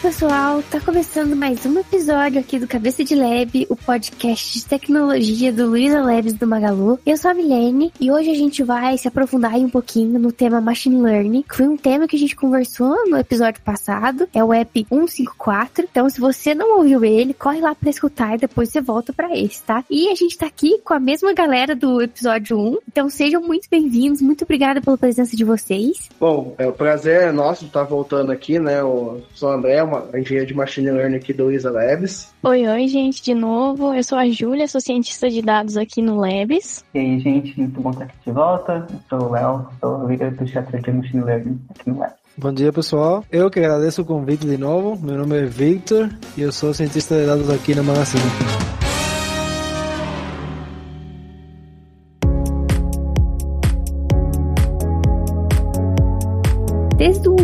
pessoal, 0.00 0.62
tá 0.62 0.80
começando 0.80 1.36
mais 1.36 1.66
um 1.66 1.78
episódio 1.78 2.40
aqui 2.40 2.58
do 2.58 2.66
Cabeça 2.66 3.04
de 3.04 3.14
Lab, 3.14 3.66
o 3.68 3.76
podcast 3.76 4.58
de 4.58 4.64
tecnologia 4.64 5.52
do 5.52 5.66
Luiza 5.66 6.00
Labs 6.00 6.32
do 6.32 6.46
Magalu. 6.46 6.98
Eu 7.04 7.18
sou 7.18 7.30
a 7.30 7.34
Milene 7.34 7.92
e 8.00 8.10
hoje 8.10 8.30
a 8.30 8.34
gente 8.34 8.62
vai 8.62 8.96
se 8.96 9.06
aprofundar 9.06 9.52
um 9.56 9.68
pouquinho 9.68 10.18
no 10.18 10.32
tema 10.32 10.58
Machine 10.58 11.02
Learning, 11.02 11.42
que 11.42 11.54
foi 11.54 11.68
um 11.68 11.76
tema 11.76 12.08
que 12.08 12.16
a 12.16 12.18
gente 12.18 12.34
conversou 12.34 13.10
no 13.10 13.18
episódio 13.18 13.60
passado, 13.60 14.26
é 14.32 14.42
o 14.42 14.54
app 14.54 14.86
154. 14.88 15.86
Então, 15.90 16.08
se 16.08 16.18
você 16.18 16.54
não 16.54 16.78
ouviu 16.78 17.04
ele, 17.04 17.34
corre 17.34 17.60
lá 17.60 17.74
pra 17.74 17.90
escutar 17.90 18.36
e 18.36 18.38
depois 18.38 18.70
você 18.70 18.80
volta 18.80 19.12
para 19.12 19.36
esse, 19.36 19.62
tá? 19.62 19.84
E 19.90 20.08
a 20.08 20.14
gente 20.14 20.38
tá 20.38 20.46
aqui 20.46 20.78
com 20.78 20.94
a 20.94 21.00
mesma 21.00 21.34
galera 21.34 21.76
do 21.76 22.00
episódio 22.00 22.58
1, 22.58 22.78
então 22.88 23.10
sejam 23.10 23.42
muito 23.42 23.68
bem-vindos, 23.70 24.22
muito 24.22 24.44
obrigada 24.44 24.80
pela 24.80 24.96
presença 24.96 25.36
de 25.36 25.44
vocês. 25.44 26.08
Bom, 26.18 26.54
é, 26.56 26.66
o 26.66 26.72
prazer 26.72 27.20
é 27.20 27.32
nosso 27.32 27.66
estar 27.66 27.84
voltando 27.84 28.32
aqui, 28.32 28.58
né? 28.58 28.80
Eu 28.80 29.22
sou 29.34 29.50
o 29.50 29.52
André, 29.52 29.89
uma 29.90 30.18
engenheiro 30.18 30.46
de 30.46 30.54
Machine 30.54 30.90
Learning 30.90 31.16
aqui 31.16 31.32
do 31.32 31.44
Luiza 31.44 31.70
Labs. 31.70 32.32
Oi, 32.42 32.66
oi, 32.66 32.88
gente, 32.88 33.22
de 33.22 33.34
novo. 33.34 33.92
Eu 33.92 34.04
sou 34.04 34.16
a 34.16 34.28
Júlia, 34.28 34.68
sou 34.68 34.80
cientista 34.80 35.28
de 35.28 35.42
dados 35.42 35.76
aqui 35.76 36.00
no 36.00 36.18
Labs. 36.18 36.84
E 36.94 36.98
aí, 36.98 37.18
gente, 37.18 37.58
muito 37.58 37.80
bom 37.80 37.90
estar 37.90 38.04
aqui 38.04 38.16
de 38.24 38.32
volta. 38.32 38.86
Eu 38.90 39.00
sou 39.08 39.28
o 39.28 39.32
Léo, 39.32 39.68
sou 39.80 40.08
líder 40.08 40.30
do 40.32 40.46
Chatter 40.46 40.80
de 40.80 40.92
Machine 40.92 41.24
Learning 41.24 41.60
aqui 41.70 41.90
no 41.90 41.98
Labs. 41.98 42.20
Bom 42.36 42.52
dia, 42.52 42.72
pessoal. 42.72 43.24
Eu 43.30 43.50
que 43.50 43.58
agradeço 43.58 44.02
o 44.02 44.04
convite 44.04 44.46
de 44.46 44.56
novo. 44.56 44.98
Meu 45.04 45.18
nome 45.18 45.38
é 45.38 45.44
Victor 45.44 46.08
e 46.36 46.42
eu 46.42 46.52
sou 46.52 46.72
cientista 46.72 47.18
de 47.18 47.26
dados 47.26 47.50
aqui 47.50 47.74
na 47.74 47.82
Magazine. 47.82 48.79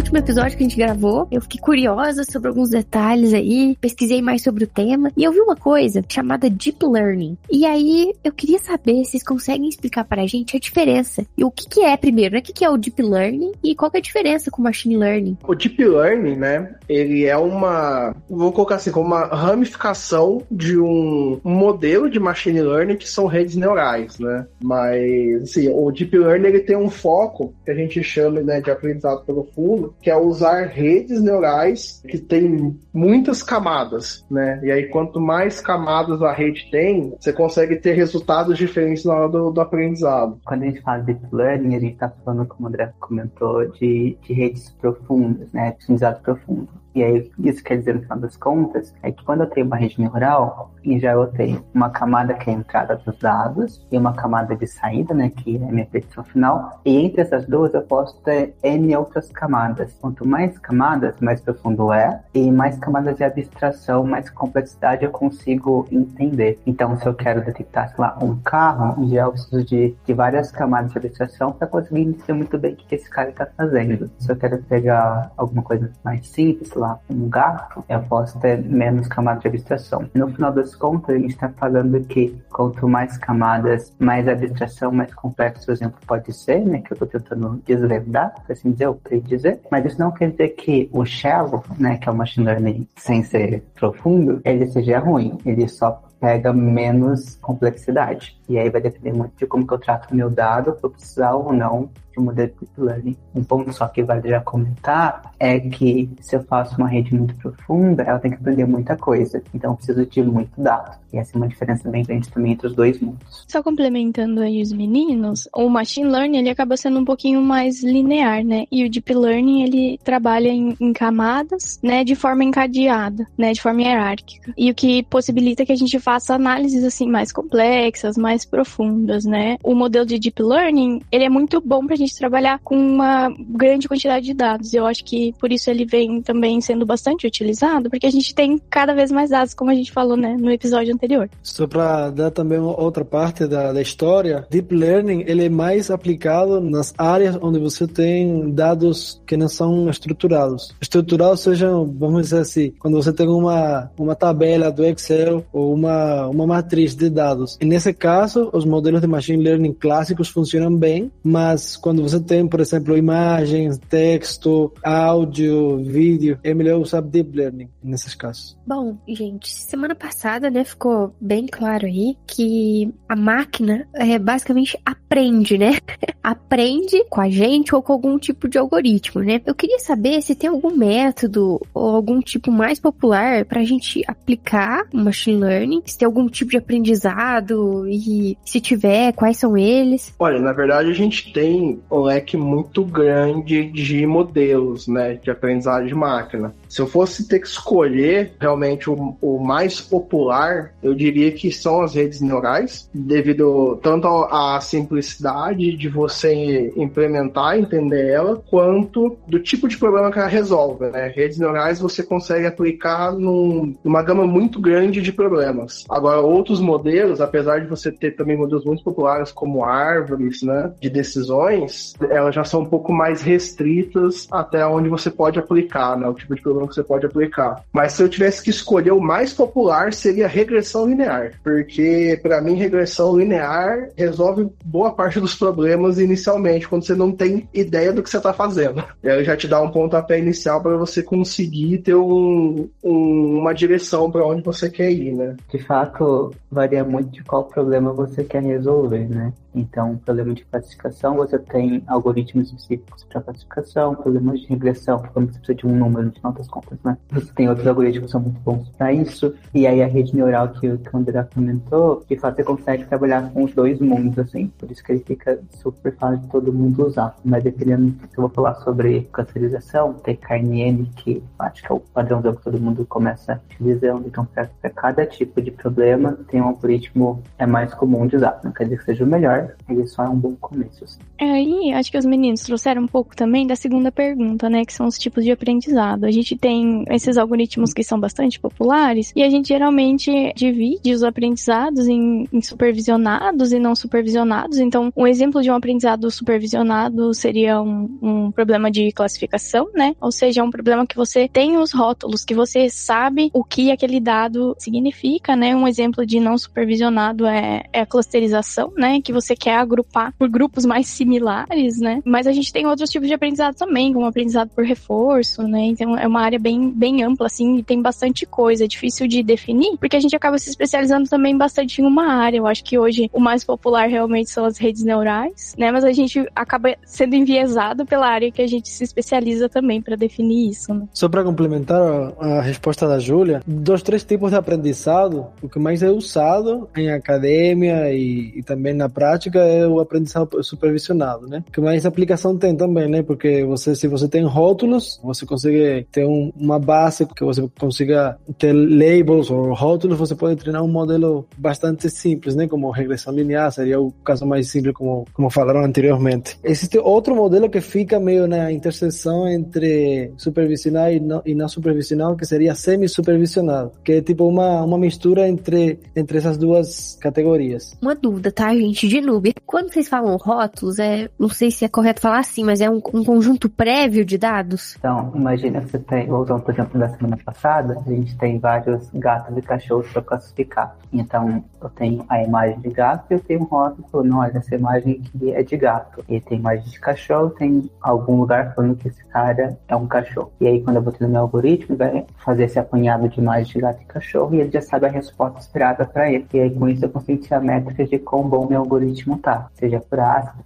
Último 0.07 0.19
episódio 0.19 0.57
que 0.57 0.63
a 0.63 0.69
gente 0.69 0.77
gravou, 0.77 1.27
eu 1.33 1.41
fiquei 1.41 1.61
curiosa 1.61 2.23
sobre 2.23 2.49
alguns 2.49 2.71
detalhes 2.71 3.35
aí, 3.35 3.77
pesquisei 3.81 4.23
mais 4.23 4.41
sobre 4.41 4.63
o 4.63 4.67
tema 4.69 5.11
e 5.17 5.25
eu 5.25 5.33
vi 5.33 5.41
uma 5.41 5.57
coisa 5.57 6.01
chamada 6.09 6.49
Deep 6.49 6.79
Learning. 6.87 7.37
E 7.51 7.67
aí 7.67 8.15
eu 8.23 8.33
queria 8.33 8.61
saber 8.61 9.05
se 9.05 9.13
vocês 9.13 9.25
conseguem 9.25 9.69
explicar 9.69 10.05
para 10.05 10.23
a 10.23 10.27
gente 10.27 10.57
a 10.57 10.61
diferença. 10.61 11.27
E 11.37 11.43
o 11.43 11.51
que, 11.51 11.69
que 11.69 11.81
é 11.81 11.97
primeiro, 11.97 12.35
né? 12.35 12.39
O 12.39 12.43
que, 12.43 12.53
que 12.53 12.65
é 12.65 12.71
o 12.71 12.77
Deep 12.77 13.03
Learning 13.03 13.51
e 13.65 13.75
qual 13.75 13.91
é 13.95 13.99
a 13.99 14.01
diferença 14.01 14.49
com 14.49 14.61
o 14.61 14.65
Machine 14.65 14.97
Learning? 14.97 15.37
O 15.43 15.57
Deep 15.57 15.85
Learning, 15.85 16.37
né? 16.37 16.77
Ele 16.89 17.25
é 17.25 17.37
uma, 17.37 18.15
vou 18.31 18.53
colocar 18.53 18.77
assim, 18.77 18.93
como 18.93 19.07
uma 19.07 19.25
ramificação 19.27 20.41
de 20.49 20.79
um 20.79 21.41
modelo 21.43 22.09
de 22.09 22.21
Machine 22.21 22.63
Learning 22.63 22.97
que 22.97 23.09
são 23.09 23.27
redes 23.27 23.57
neurais, 23.57 24.21
né? 24.21 24.47
Mas, 24.63 25.43
assim, 25.43 25.69
o 25.69 25.91
Deep 25.91 26.17
Learning 26.17 26.47
ele 26.47 26.61
tem 26.61 26.77
um 26.77 26.91
foco 26.91 27.53
que 27.65 27.73
a 27.73 27.75
gente 27.75 28.01
chama 28.05 28.41
né, 28.41 28.61
de 28.61 28.71
aprendizado 28.71 29.25
pelo 29.25 29.49
fundo, 29.53 29.96
que 30.01 30.11
é 30.11 30.17
usar 30.17 30.67
redes 30.67 31.21
neurais 31.21 32.03
que 32.07 32.19
tem 32.19 32.79
muitas 32.93 33.43
camadas, 33.43 34.25
né? 34.31 34.61
E 34.63 34.71
aí, 34.71 34.87
quanto 34.89 35.21
mais 35.21 35.61
camadas 35.61 36.23
a 36.23 36.33
rede 36.33 36.69
tem, 36.71 37.15
você 37.19 37.33
consegue 37.33 37.77
ter 37.77 37.95
resultados 37.95 38.57
diferentes 38.57 39.05
na 39.05 39.15
hora 39.15 39.29
do, 39.29 39.51
do 39.51 39.61
aprendizado. 39.61 40.41
Quando 40.45 40.63
a 40.63 40.67
gente 40.67 40.81
fala 40.83 41.03
de 41.03 41.17
learning, 41.33 41.75
a 41.75 41.81
gente 41.81 41.95
está 41.95 42.09
falando, 42.09 42.47
como 42.47 42.67
o 42.67 42.69
André 42.69 42.93
comentou, 43.01 43.69
de, 43.73 44.17
de 44.23 44.33
redes 44.33 44.71
profundas, 44.81 45.53
né? 45.53 45.69
Aprendizado 45.69 46.23
profundo. 46.23 46.69
E 46.97 47.05
aí, 47.05 47.31
isso 47.41 47.63
quer 47.63 47.77
dizer, 47.77 47.95
no 47.95 48.01
final 48.01 48.19
das 48.19 48.39
contas, 48.39 48.95
é 49.03 49.13
que 49.13 49.23
quando 49.23 49.43
eu 49.43 49.51
tenho 49.51 49.67
uma 49.67 49.77
rede 49.77 50.01
neural, 50.01 50.71
e 50.83 50.99
já 50.99 51.13
eu 51.13 51.27
tenho 51.27 51.63
uma 51.75 51.91
camada 51.91 52.33
que 52.33 52.49
é 52.49 52.55
a 52.55 52.57
entrada 52.57 52.97
dos 52.97 53.19
dados 53.19 53.87
e 53.91 53.99
uma 53.99 54.15
camada 54.15 54.55
de 54.55 54.67
saída, 54.67 55.13
né, 55.13 55.29
que 55.29 55.57
é 55.57 55.69
a 55.69 55.73
minha 55.73 55.85
petição 55.85 56.25
final, 56.25 56.81
e 56.85 56.97
entre 56.97 57.21
essas 57.21 57.45
duas 57.47 57.75
eu 57.75 57.83
posso 57.83 58.19
ter 58.23 58.55
N 58.63 58.97
outras 58.97 59.31
camadas. 59.31 59.93
Quanto 60.01 60.27
mais 60.27 60.57
camadas, 60.59 61.15
mais 61.21 61.41
profundo 61.41 61.93
é, 61.93 62.23
e 62.33 62.51
mais 62.51 62.79
camadas 62.79 63.17
de 63.17 63.25
abstração, 63.25 64.05
mais 64.05 64.31
complexidade 64.31 65.05
eu 65.05 65.11
consigo 65.11 65.87
entender. 65.91 66.59
Então, 66.65 66.97
se 66.97 67.07
eu 67.07 67.15
quero 67.15 67.45
detectar, 67.45 67.89
sei 67.89 67.97
lá, 67.99 68.17
um 68.23 68.37
carro, 68.37 69.07
já 69.09 69.25
eu 69.25 69.33
preciso 69.33 69.65
de, 69.65 69.95
de 70.05 70.15
várias 70.15 70.51
camadas 70.51 70.93
de 70.93 70.99
abstração 70.99 71.53
para 71.53 71.67
conseguir 71.67 72.03
entender 72.03 72.33
muito 72.33 72.57
bem 72.57 72.73
o 72.73 72.77
que, 72.77 72.87
que 72.87 72.95
esse 72.95 73.11
cara 73.11 73.31
está 73.31 73.45
fazendo. 73.45 74.11
Se 74.19 74.31
eu 74.31 74.37
quero 74.37 74.63
pegar 74.63 75.33
alguma 75.37 75.63
coisa 75.63 75.91
mais 76.05 76.27
simples, 76.29 76.73
lá, 76.75 76.86
um 77.09 77.29
gato, 77.29 77.85
eu 77.89 78.01
posso 78.03 78.39
ter 78.41 78.63
menos 78.63 79.09
camadas 79.09 79.43
de 79.43 79.49
abstração. 79.49 80.09
No 80.15 80.29
final 80.29 80.53
das 80.53 80.75
contas, 80.75 81.15
a 81.15 81.19
gente 81.19 81.31
está 81.31 81.49
falando 81.49 82.01
que 82.05 82.37
quanto 82.51 82.89
mais 82.89 83.17
camadas, 83.19 83.93
mais 83.99 84.29
abstração, 84.29 84.93
mais 84.93 85.13
complexo, 85.15 85.67
por 85.67 85.73
exemplo, 85.73 85.99
pode 86.07 86.33
ser, 86.33 86.61
né? 86.65 86.81
Que 86.81 86.93
eu 86.93 86.95
estou 86.95 87.09
tentando 87.09 87.63
desvendar, 87.65 88.35
por 88.47 88.53
assim 88.53 88.73
dizer, 88.73 88.89
ou 88.89 88.95
predizer. 88.95 89.61
Mas 89.71 89.85
isso 89.87 89.99
não 89.99 90.11
quer 90.11 90.31
dizer 90.31 90.49
que 90.51 90.89
o 90.93 91.05
shallow, 91.05 91.63
né? 91.79 91.97
Que 91.99 92.09
é 92.09 92.13
o 92.13 92.15
machine 92.15 92.47
learning 92.47 92.89
sem 92.97 93.23
ser 93.23 93.63
profundo, 93.75 94.41
ele 94.45 94.67
seja 94.67 94.99
ruim. 94.99 95.39
Ele 95.45 95.69
só 95.69 96.03
pega 96.21 96.53
menos 96.53 97.37
complexidade. 97.37 98.41
E 98.49 98.59
aí 98.59 98.71
vai 98.71 98.81
depender 98.81 99.13
muito 99.13 99.37
de 99.37 99.47
como 99.47 99.67
que 99.67 99.75
eu 99.75 99.79
trato 99.79 100.13
o 100.13 100.17
meu 100.17 100.31
dado, 100.31 100.73
para 100.73 100.87
eu 100.87 100.91
precisar 100.91 101.35
ou 101.35 101.53
não 101.53 101.91
de 102.17 102.25
modelo 102.25 102.49
de 102.49 102.55
deep 102.61 102.81
learning. 102.81 103.17
Um 103.35 103.45
ponto 103.45 103.73
só 103.73 103.87
que 103.89 104.03
vale 104.03 104.29
já 104.29 104.41
comentar 104.41 105.33
é 105.39 105.61
que 105.61 106.09
se 106.21 106.37
eu 106.37 106.43
faço 106.45 106.77
uma 106.77 106.89
rede 106.89 107.15
muito 107.15 107.35
profunda, 107.37 108.03
ela 108.03 108.19
tem 108.19 108.31
que 108.31 108.39
aprender 108.39 108.67
muita 108.67 108.97
coisa. 108.97 109.43
Então 109.55 109.73
eu 109.73 109.77
preciso 109.77 110.07
de 110.07 110.23
muito 110.23 110.61
dado. 110.61 110.99
E 111.13 111.19
essa 111.19 111.37
é 111.37 111.37
uma 111.37 111.49
diferença 111.49 111.89
bem 111.89 112.03
grande 112.03 112.29
também 112.29 112.53
entre 112.53 112.67
os 112.67 112.75
dois 112.75 113.01
mundos. 113.01 113.45
Só 113.47 113.63
complementando 113.63 114.41
aí 114.41 114.61
os 114.61 114.73
meninos, 114.73 115.49
o 115.55 115.69
machine 115.69 116.09
learning 116.09 116.39
ele 116.39 116.51
acaba 116.51 116.77
sendo 116.77 116.99
um 116.99 117.05
pouquinho 117.05 117.41
mais 117.41 117.83
linear, 117.83 118.45
né? 118.45 118.67
E 118.71 118.85
o 118.85 118.91
deep 118.91 119.15
learning 119.15 119.63
ele 119.63 119.99
trabalha 120.03 120.49
em, 120.49 120.77
em 120.81 120.93
camadas, 120.93 121.79
né, 121.83 122.05
de 122.05 122.15
forma 122.15 122.45
encadeada, 122.45 123.27
né, 123.37 123.53
de 123.53 123.61
forma 123.61 123.83
hierárquica. 123.83 124.53
E 124.57 124.71
o 124.71 124.75
que 124.75 125.03
possibilita 125.05 125.65
que 125.65 125.73
a 125.73 125.77
gente 125.77 125.99
faça 125.99 126.35
análises 126.35 126.85
assim 126.85 127.09
mais 127.09 127.33
complexas, 127.33 128.17
mais 128.17 128.45
profundas, 128.45 129.25
né? 129.25 129.57
O 129.63 129.75
modelo 129.75 130.07
de 130.07 130.19
deep 130.19 130.43
learning, 130.43 131.03
ele 131.11 131.25
é 131.25 131.29
muito 131.29 131.61
bom 131.61 131.87
pra 131.87 131.97
gente 131.97 132.06
trabalhar 132.15 132.61
com 132.63 132.77
uma 132.77 133.33
grande 133.39 133.89
quantidade 133.89 134.27
de 134.27 134.35
dados. 134.35 134.75
Eu 134.75 134.87
acho 134.87 135.05
que 135.05 135.35
por 135.39 135.53
isso 135.53 135.71
ele 135.71 135.85
vem 135.85 136.21
também 136.23 136.61
sendo 136.61 136.85
bastante 136.85 137.27
utilizado, 137.27 137.91
porque 137.91 138.07
a 138.07 138.11
gente 138.11 138.35
tem 138.35 138.61
cada 138.71 138.95
vez 138.95 139.11
mais 139.11 139.31
dados, 139.31 139.55
como 139.55 139.71
a 139.71 139.75
gente 139.75 139.93
falou, 139.93 140.17
né, 140.17 140.37
no 140.39 140.51
episódio 140.51 140.93
anterior. 140.93 141.29
Só 141.43 141.67
para 141.67 142.11
dar 142.11 142.31
também 142.31 142.59
outra 142.59 143.05
parte 143.05 143.47
da, 143.47 143.73
da 143.73 143.83
história, 143.83 144.47
Deep 144.51 144.75
Learning 144.75 145.25
ele 145.27 145.45
é 145.45 145.49
mais 145.49 145.91
aplicado 145.91 146.61
nas 146.61 146.95
áreas 146.97 147.39
onde 147.41 147.59
você 147.59 147.87
tem 147.87 148.51
dados 148.53 149.21
que 149.27 149.37
não 149.37 149.49
são 149.49 149.89
estruturados. 149.89 150.75
Estruturados 150.81 151.41
sejam, 151.41 151.87
vamos 151.99 152.23
dizer 152.23 152.41
assim, 152.41 152.73
quando 152.79 152.97
você 152.97 153.13
tem 153.13 153.29
uma, 153.29 153.91
uma 153.99 154.15
tabela 154.15 154.71
do 154.71 154.85
Excel 154.85 155.45
ou 155.53 155.75
uma, 155.75 156.27
uma 156.27 156.47
matriz 156.47 156.95
de 156.95 157.09
dados. 157.09 157.57
E 157.61 157.65
nesse 157.65 157.93
caso, 157.93 158.51
os 158.53 158.65
modelos 158.65 159.01
de 159.01 159.07
Machine 159.07 159.43
Learning 159.43 159.73
clássicos 159.73 160.29
funcionam 160.29 160.75
bem, 160.75 161.11
mas 161.23 161.77
quando 161.77 161.96
você 162.03 162.21
tem, 162.21 162.47
por 162.47 162.61
exemplo, 162.61 162.97
imagens, 162.97 163.79
texto, 163.89 164.73
áudio, 164.83 165.83
vídeo, 165.85 166.39
é 166.43 166.55
melhor 166.55 166.81
usar 166.81 167.01
Deep 167.01 167.37
Learning 167.37 167.69
nesses 167.83 168.15
casos. 168.15 168.57
Bom, 168.67 168.97
gente, 169.07 169.49
semana 169.49 169.95
passada, 169.95 170.51
né, 170.51 170.65
ficou 170.65 171.15
bem 171.21 171.47
claro 171.47 171.87
aí 171.87 172.17
que 172.27 172.93
a 173.09 173.15
máquina 173.15 173.87
é, 173.95 174.19
basicamente 174.19 174.79
aprende, 174.85 175.57
né? 175.57 175.79
aprende 176.23 177.05
com 177.09 177.21
a 177.21 177.31
gente 177.31 177.73
ou 177.73 177.81
com 177.81 177.93
algum 177.93 178.19
tipo 178.19 178.49
de 178.49 178.59
algoritmo, 178.59 179.23
né? 179.23 179.41
Eu 179.47 179.55
queria 179.55 179.79
saber 179.79 180.21
se 180.21 180.35
tem 180.35 180.51
algum 180.51 180.75
método 180.77 181.61
ou 181.73 181.95
algum 181.95 182.21
tipo 182.21 182.51
mais 182.51 182.81
popular 182.81 183.45
para 183.45 183.61
a 183.61 183.65
gente 183.65 184.03
aplicar 184.09 184.87
o 184.93 184.99
machine 184.99 185.39
learning, 185.39 185.83
se 185.87 185.97
tem 185.97 186.07
algum 186.07 186.29
tipo 186.29 186.51
de 186.51 186.57
aprendizado 186.57 187.87
e 187.89 188.37
se 188.45 188.61
tiver, 188.61 189.13
quais 189.13 189.37
são 189.37 189.57
eles? 189.57 190.13
Olha, 190.19 190.41
na 190.41 190.53
verdade 190.53 190.91
a 190.91 190.95
gente 190.95 191.33
tem 191.33 191.81
um 191.91 192.01
leque 192.01 192.37
muito 192.37 192.85
grande 192.85 193.71
de 193.71 194.07
modelos, 194.07 194.87
né, 194.87 195.15
de 195.15 195.31
aprendizado 195.31 195.87
de 195.87 195.95
máquina. 195.95 196.55
Se 196.69 196.81
eu 196.81 196.87
fosse 196.87 197.29
ter 197.29 197.41
que 197.41 197.47
escolher 197.47 198.35
realmente 198.41 198.91
o, 198.91 199.17
o 199.21 199.39
mais 199.39 199.81
popular, 199.81 200.73
eu 200.83 200.95
diria 200.95 201.31
que 201.33 201.51
são 201.53 201.83
as 201.83 201.95
redes 201.95 202.21
neurais, 202.21 202.89
devido 202.93 203.79
tanto 203.83 204.07
à 204.07 204.61
simplicidade 204.61 205.77
de 205.77 205.89
você 205.89 206.73
implementar, 206.77 207.59
entender 207.59 208.09
ela, 208.09 208.43
quanto 208.51 209.17
do 209.27 209.39
tipo 209.39 209.69
de 209.69 209.79
problema 209.79 210.11
que 210.11 210.19
ela 210.19 210.29
resolve. 210.29 210.91
Né? 210.91 211.13
Redes 211.15 211.39
neurais 211.39 211.81
você 211.81 212.03
consegue 212.03 212.47
aplicar 212.47 213.13
num, 213.13 213.75
numa 213.83 214.03
gama 214.03 214.27
muito 214.27 214.61
grande 214.61 215.01
de 215.01 215.13
problemas. 215.13 215.85
Agora, 215.89 216.21
outros 216.21 216.61
modelos, 216.61 217.21
apesar 217.21 217.61
de 217.61 217.67
você 217.67 217.91
ter 217.91 218.13
também 218.13 218.37
modelos 218.37 218.65
muito 218.65 218.83
populares 218.83 219.33
como 219.33 219.65
árvores, 219.65 220.43
né, 220.43 220.73
de 220.81 220.91
decisões, 220.91 221.66
elas 222.11 222.35
já 222.35 222.45
são 222.45 222.61
um 222.61 222.67
pouco 222.67 222.93
mais 222.93 223.23
restritas 223.23 224.27
até 224.31 224.67
onde 224.67 224.89
você 224.89 225.11
pode 225.11 225.39
aplicar, 225.39 225.97
né, 225.97 226.09
o 226.09 226.15
tipo 226.15 226.35
de 226.35 226.43
problema 226.43 226.69
que 226.69 226.75
você 226.75 226.83
pode 226.83 227.07
aplicar. 227.07 227.63
Mas 227.73 227.93
se 227.93 228.03
eu 228.03 228.09
tivesse 228.09 228.43
que 228.43 228.51
escolher 228.51 228.93
o 228.93 229.01
mais 229.01 229.33
popular, 229.33 229.93
seria 229.93 230.27
regressão 230.27 230.87
linear, 230.87 231.33
porque 231.43 232.19
para 232.23 232.41
mim 232.41 232.55
regressão 232.55 233.17
linear 233.17 233.91
resolve 233.97 234.49
boa 234.65 234.93
parte 234.93 235.21
dos 235.21 235.35
problemas 235.35 235.99
inicialmente, 235.99 236.69
quando 236.69 236.85
você 236.85 236.95
não 236.95 237.13
tem 237.13 237.49
ideia 237.53 237.93
do 237.93 238.03
que 238.03 238.11
você 238.11 238.17
está 238.19 238.33
fazendo. 238.33 238.83
Ela 239.03 239.23
já 239.25 239.37
te 239.37 239.49
dá 239.49 239.61
um 239.61 239.71
pontapé 239.71 240.19
inicial 240.19 240.63
para 240.63 240.77
você 240.77 241.03
conseguir 241.03 241.79
ter 241.79 241.95
um, 241.95 242.69
um, 242.83 243.39
uma 243.39 243.53
direção 243.53 244.11
para 244.11 244.27
onde 244.27 244.43
você 244.43 244.71
quer 244.71 244.91
ir, 244.91 245.15
né? 245.15 245.37
De 245.51 245.59
fato, 245.59 246.33
varia 246.51 246.85
muito 246.85 247.11
de 247.11 247.23
qual 247.25 247.45
problema 247.45 247.93
você 247.93 248.25
quer 248.25 248.43
resolver, 248.43 249.09
né? 249.09 249.33
Então, 249.55 249.97
problema 250.05 250.35
de 250.35 250.45
classificação, 250.45 251.17
você 251.17 251.39
tem 251.39 251.56
algoritmos 251.87 252.49
específicos 252.49 253.05
para 253.05 253.21
classificação, 253.21 253.95
problemas 253.95 254.41
de 254.41 254.47
regressão, 254.47 255.03
quando 255.13 255.33
você 255.33 255.39
precisa 255.39 255.55
de 255.55 255.67
um 255.67 255.77
número 255.77 256.07
no 256.07 256.13
final 256.13 256.33
das 256.33 256.49
contas, 256.49 256.79
né? 256.85 256.97
Você 257.11 257.33
tem 257.35 257.49
outros 257.49 257.67
algoritmos 257.67 258.07
que 258.07 258.13
são 258.13 258.21
muito 258.21 258.41
bons 258.41 258.69
para 258.71 258.93
isso. 258.93 259.35
E 259.55 259.67
aí 259.67 259.83
a 259.83 259.87
rede 259.87 260.15
neural 260.15 260.49
que, 260.49 260.61
que 260.79 260.95
o 260.95 260.99
André 260.99 261.23
comentou, 261.35 262.05
de 262.09 262.17
fato 262.19 262.37
você 262.37 262.45
consegue 262.45 262.85
trabalhar 262.85 263.31
com 263.31 263.45
os 263.45 263.55
dois 263.55 263.79
mundos, 263.81 264.19
assim. 264.19 264.49
Por 264.59 264.71
isso 264.71 264.83
que 264.83 264.93
ele 264.93 265.05
fica 265.05 265.39
super 265.51 265.95
fácil 265.97 266.19
de 266.19 266.29
todo 266.29 266.53
mundo 266.53 266.87
usar. 266.87 267.17
Mas 267.25 267.43
dependendo 267.43 267.95
se 268.11 268.19
eu 268.19 268.23
vou 268.23 268.31
falar 268.31 268.55
sobre 268.57 269.09
cancerização, 269.13 269.95
tem 269.95 270.17
KNN, 270.17 270.87
que 270.97 271.23
acho 271.39 271.63
que 271.63 271.73
é 271.73 271.75
o 271.75 271.81
padrãozão 271.81 272.35
que 272.35 272.43
todo 272.43 272.61
mundo 272.61 272.85
começa 272.87 273.41
utilizando. 273.51 274.07
Então, 274.07 274.27
para 274.27 274.71
cada 274.71 275.07
tipo 275.07 275.41
de 275.41 275.51
problema, 275.51 276.19
tem 276.29 276.41
um 276.41 276.49
algoritmo 276.49 277.23
é 277.39 277.47
mais 277.47 277.73
comum 277.75 278.07
de 278.07 278.17
usar. 278.17 278.41
Não 278.43 278.53
quer 278.53 278.65
dizer 278.65 278.79
que 278.79 278.85
seja 278.85 279.05
o 279.05 279.07
melhor, 279.07 279.55
ele 279.69 279.87
só 279.87 280.05
é 280.05 280.09
um 280.09 280.17
bom 280.17 280.35
começo. 280.37 280.85
Assim. 280.85 281.01
É 281.19 281.41
aí, 281.47 281.73
acho 281.73 281.91
que 281.91 281.99
os 281.99 282.05
meninos 282.05 282.43
trouxeram 282.43 282.83
um 282.83 282.87
pouco 282.87 283.15
também 283.15 283.47
da 283.47 283.57
segunda 283.57 283.91
pergunta, 283.93 284.49
né? 284.49 284.65
Que 284.65 284.73
são 284.73 284.87
os 284.87 284.99
tipos 284.99 285.25
de 285.25 285.31
aprendizado. 285.31 286.05
A 286.05 286.11
gente 286.11 286.37
tem 286.37 286.85
esses 286.91 287.17
algoritmos 287.17 287.73
que 287.73 287.83
são 287.83 287.99
bastante 287.99 288.39
populares 288.39 289.13
e 289.15 289.23
a 289.23 289.31
gente 289.31 289.49
geralmente 289.49 290.33
divide 290.35 290.93
os 290.93 291.03
aprendizados 291.03 291.89
em, 291.89 292.27
em 292.33 292.41
supervisionados 292.43 293.53
e 293.53 293.59
não 293.59 293.75
supervisionados. 293.75 294.59
Então, 294.59 294.93
um 294.97 295.07
exemplo 295.07 295.43
de 295.43 295.51
um 295.51 295.55
aprendizado 295.55 296.11
supervisionado 296.11 297.15
seria 297.15 297.61
um, 297.61 297.99
um 298.03 298.31
problema 298.31 298.71
de 298.71 298.91
classificação, 298.93 299.69
né? 299.75 299.95
Ou 300.01 300.13
seja, 300.13 300.41
é 300.41 300.45
um 300.45 300.51
problema 300.51 300.87
que 300.87 300.97
você 300.97 301.29
tem 301.29 301.57
os 301.57 301.73
rótulos, 301.73 302.25
que 302.25 302.35
você 302.35 302.69
sabe 302.69 303.31
o 303.33 303.45
que 303.45 303.71
aquele 303.71 304.01
dado 304.01 304.55
significa, 304.59 305.37
né? 305.37 305.55
Um 305.55 305.67
exemplo 305.67 306.05
de 306.07 306.21
não 306.21 306.37
supervisionado 306.39 307.27
é, 307.27 307.65
é 307.73 307.81
a 307.81 307.87
clusterização, 307.87 308.73
né? 308.77 309.01
Que 309.01 309.13
você 309.13 309.35
quer 309.35 309.57
agrupar 309.57 310.13
por 310.19 310.29
grupos 310.29 310.65
mais 310.65 310.87
similares, 310.87 311.36
né? 311.81 312.01
Mas 312.05 312.27
a 312.27 312.33
gente 312.33 312.53
tem 312.53 312.67
outros 312.67 312.91
tipos 312.91 313.09
de 313.09 313.15
aprendizado 313.15 313.55
também, 313.55 313.93
como 313.93 314.07
aprendizado 314.07 314.51
por 314.51 314.65
reforço, 314.65 315.43
né? 315.43 315.65
Então 315.67 315.99
é 315.99 316.07
uma 316.07 316.21
área 316.21 316.39
bem, 316.39 316.71
bem 316.71 317.03
ampla, 317.03 317.27
assim, 317.27 317.57
e 317.57 317.63
tem 317.63 317.83
bastante 317.83 318.25
coisa. 318.25 318.65
É 318.65 318.69
difícil 318.69 319.07
de 319.07 319.23
definir, 319.23 319.77
porque 319.79 319.97
a 319.97 320.01
gente 320.01 320.15
acaba 320.15 320.39
se 320.39 320.49
especializando 320.49 321.09
também 321.09 321.37
bastante 321.37 321.81
em 321.81 321.85
uma 321.85 322.07
área. 322.07 322.39
Eu 322.39 322.47
acho 322.47 322.65
que 322.65 322.79
hoje 322.79 323.11
o 323.13 323.21
mais 323.21 323.45
popular 323.45 323.89
realmente 323.89 324.31
são 324.31 324.45
as 324.45 324.59
redes 324.59 324.83
neurais, 324.83 325.55
né? 325.59 325.71
Mas 325.71 325.85
a 325.85 325.93
gente 325.93 326.27
acaba 326.35 326.77
sendo 326.85 327.15
enviesado 327.15 327.85
pela 327.85 328.07
área 328.07 328.31
que 328.31 328.43
a 328.43 328.47
gente 328.47 328.69
se 328.69 328.85
especializa 328.85 329.49
também 329.49 329.83
para 329.83 329.97
definir 329.97 330.51
isso, 330.51 330.73
né? 330.73 330.87
Só 330.93 331.09
para 331.09 331.25
complementar 331.25 331.81
a, 332.21 332.41
resposta 332.41 332.87
da 332.87 332.99
Júlia, 332.99 333.43
dos 333.47 333.83
três 333.83 334.05
tipos 334.05 334.31
de 334.31 334.37
aprendizado, 334.37 335.27
o 335.43 335.49
que 335.49 335.59
mais 335.59 335.83
é 335.83 335.91
usado 335.91 336.69
em 336.77 336.91
academia 336.91 337.93
e, 337.93 338.33
e 338.37 338.43
também 338.43 338.75
na 338.75 338.89
prática 338.89 339.41
é 339.41 339.67
o 339.67 339.81
aprendizado 339.81 340.43
supervisionado, 340.43 341.26
né? 341.29 341.45
Que 341.53 341.61
mais 341.61 341.85
aplicação 341.85 342.37
tem 342.37 342.57
também, 342.57 342.89
né? 342.89 343.03
Porque 343.03 343.45
você, 343.45 343.75
se 343.75 343.87
você 343.87 344.09
tem 344.09 344.25
rótulos, 344.25 345.01
você 345.03 345.27
consegue 345.27 345.87
ter 345.93 346.07
um, 346.07 346.33
uma 346.37 346.59
base 346.59 347.07
que 347.07 347.25
você 347.25 347.47
consiga 347.59 348.19
ter 348.39 348.53
labels 348.53 349.31
ou 349.31 349.53
rótulos, 349.53 349.99
você 349.99 350.15
pode 350.15 350.37
treinar 350.37 350.63
um 350.63 350.69
modelo 350.69 351.27
bastante 351.37 351.91
simples, 351.91 352.35
né? 352.35 352.49
Como 352.49 352.71
regressão 352.71 353.15
linear, 353.15 353.53
seria 353.53 353.81
o 353.81 353.93
caso 354.05 354.27
mais 354.27 354.51
simples, 354.51 354.75
como, 354.75 355.07
como 355.13 355.31
falaram 355.31 355.65
anteriormente. 355.65 356.39
Existe 356.43 356.79
outro 356.79 357.15
modelo 357.15 357.51
que 357.51 357.61
fica 357.61 358.01
meio 358.01 358.27
na 358.27 358.51
interseção 358.51 359.29
entre 359.29 360.13
supervisional 360.17 360.91
e 360.91 361.01
não, 361.01 361.23
e 361.27 361.35
não 361.35 361.49
supervisional, 361.49 362.17
que 362.17 362.25
seria 362.25 362.55
semi-supervisionado, 362.55 363.73
que 363.85 363.93
é 363.93 364.03
tipo 364.03 364.27
uma, 364.27 364.63
uma 364.63 364.79
mistura 364.79 365.29
entre, 365.29 365.79
entre 365.95 366.19
essas 366.19 366.37
duas 366.37 366.97
categorias. 367.01 367.77
Uma 367.83 367.95
dúvida, 367.95 368.31
tá, 368.31 368.55
gente? 368.55 368.89
De 368.89 369.01
novo 369.01 369.27
quando 369.45 369.73
vocês 369.73 369.89
falam 369.89 370.17
rótulos, 370.17 370.79
é, 370.79 371.09
não 371.19 371.29
sei 371.29 371.51
se 371.51 371.65
é 371.65 371.69
correto 371.69 372.01
falar 372.01 372.21
assim, 372.21 372.45
mas 372.45 372.61
é 372.61 372.71
um, 372.71 372.81
um 372.93 373.05
conjunto 373.05 373.49
prévio 373.49 374.05
de 374.05 374.17
dados? 374.17 374.77
Então, 374.79 375.13
imagina 375.15 375.61
que 375.61 375.71
você 375.71 375.79
tem, 375.79 376.07
voltando 376.07 376.43
por 376.43 376.55
exemplo 376.55 376.79
da 376.79 376.89
semana 376.89 377.19
passada, 377.25 377.83
a 377.85 377.91
gente 377.91 378.17
tem 378.17 378.39
vários 378.39 378.89
gatos 378.95 379.37
e 379.37 379.43
cachorros 379.43 379.89
para 379.89 380.03
classificar. 380.03 380.77
Então, 380.93 381.45
eu 381.61 381.69
tenho 381.71 382.05
a 382.09 382.23
imagem 382.23 382.61
de 382.61 382.69
gato 382.71 383.07
e 383.11 383.15
eu 383.15 383.21
tenho 383.21 383.41
um 383.41 383.45
rótulo 383.45 383.87
falando, 383.91 384.17
olha, 384.17 384.39
essa 384.39 384.55
imagem 384.55 385.03
aqui 385.03 385.33
é 385.33 385.43
de 385.43 385.57
gato. 385.57 386.05
E 386.09 386.21
tem 386.21 386.39
imagem 386.39 386.65
de 386.65 386.79
cachorro, 386.79 387.31
tem 387.31 387.71
algum 387.81 388.21
lugar 388.21 388.55
falando 388.55 388.77
que 388.77 388.89
esse 388.89 389.05
cara 389.07 389.59
é 389.67 389.77
um 389.77 389.87
cachorro. 389.87 390.33
E 390.41 390.47
aí, 390.47 390.63
quando 390.63 390.77
eu 390.77 390.83
vou 390.83 390.93
ter 390.93 391.05
no 391.05 391.11
meu 391.11 391.23
algoritmo, 391.23 391.77
vai 391.77 392.07
fazer 392.19 392.45
esse 392.45 392.59
apanhado 392.59 393.09
de 393.09 393.21
imagens 393.21 393.49
de 393.49 393.59
gato 393.59 393.83
e 393.83 393.85
cachorro 393.87 394.35
e 394.35 394.41
ele 394.41 394.51
já 394.51 394.61
sabe 394.61 394.87
a 394.87 394.91
resposta 394.91 395.41
esperada 395.41 395.85
para 395.85 396.11
ele. 396.11 396.27
E 396.33 396.41
aí, 396.41 396.51
com 396.51 396.69
isso, 396.69 396.85
eu 396.85 396.91
consigo 396.91 397.23
tirar 397.23 397.41
métricas 397.41 397.89
de 397.89 397.99
quão 397.99 398.23
bom 398.23 398.47
meu 398.47 398.61
algoritmo 398.61 399.17
montar, 399.17 399.51
seja 399.55 399.81
por 399.81 399.99
ácido, 399.99 400.43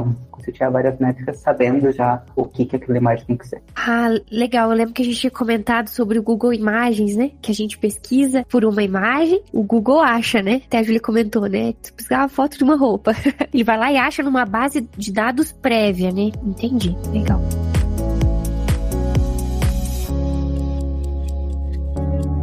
precisão, 0.00 0.16
você 0.36 0.52
tiver 0.52 0.70
várias 0.70 0.98
métricas 0.98 1.36
sabendo 1.38 1.92
já 1.92 2.22
o 2.34 2.44
que, 2.44 2.64
que 2.64 2.76
aquela 2.76 2.98
imagem 2.98 3.26
tem 3.26 3.36
que 3.36 3.46
ser. 3.46 3.62
Ah, 3.76 4.08
legal. 4.30 4.70
Eu 4.70 4.76
lembro 4.76 4.94
que 4.94 5.02
a 5.02 5.04
gente 5.04 5.18
tinha 5.20 5.30
comentado 5.30 5.88
sobre 5.88 6.18
o 6.18 6.22
Google 6.22 6.52
Imagens, 6.52 7.16
né? 7.16 7.32
Que 7.42 7.50
a 7.50 7.54
gente 7.54 7.78
pesquisa 7.78 8.44
por 8.48 8.64
uma 8.64 8.82
imagem, 8.82 9.42
o 9.52 9.62
Google 9.62 10.00
acha, 10.00 10.42
né? 10.42 10.62
Até 10.66 10.78
a 10.78 10.82
Julia 10.82 11.00
comentou, 11.00 11.46
né? 11.46 11.74
Você 11.80 11.92
precisa 11.92 12.18
uma 12.18 12.28
foto 12.28 12.56
de 12.56 12.64
uma 12.64 12.76
roupa. 12.76 13.12
Ele 13.52 13.64
vai 13.64 13.78
lá 13.78 13.92
e 13.92 13.96
acha 13.96 14.22
numa 14.22 14.44
base 14.44 14.86
de 14.96 15.12
dados 15.12 15.52
prévia, 15.52 16.10
né? 16.10 16.30
Entendi. 16.44 16.96
Legal. 17.12 17.40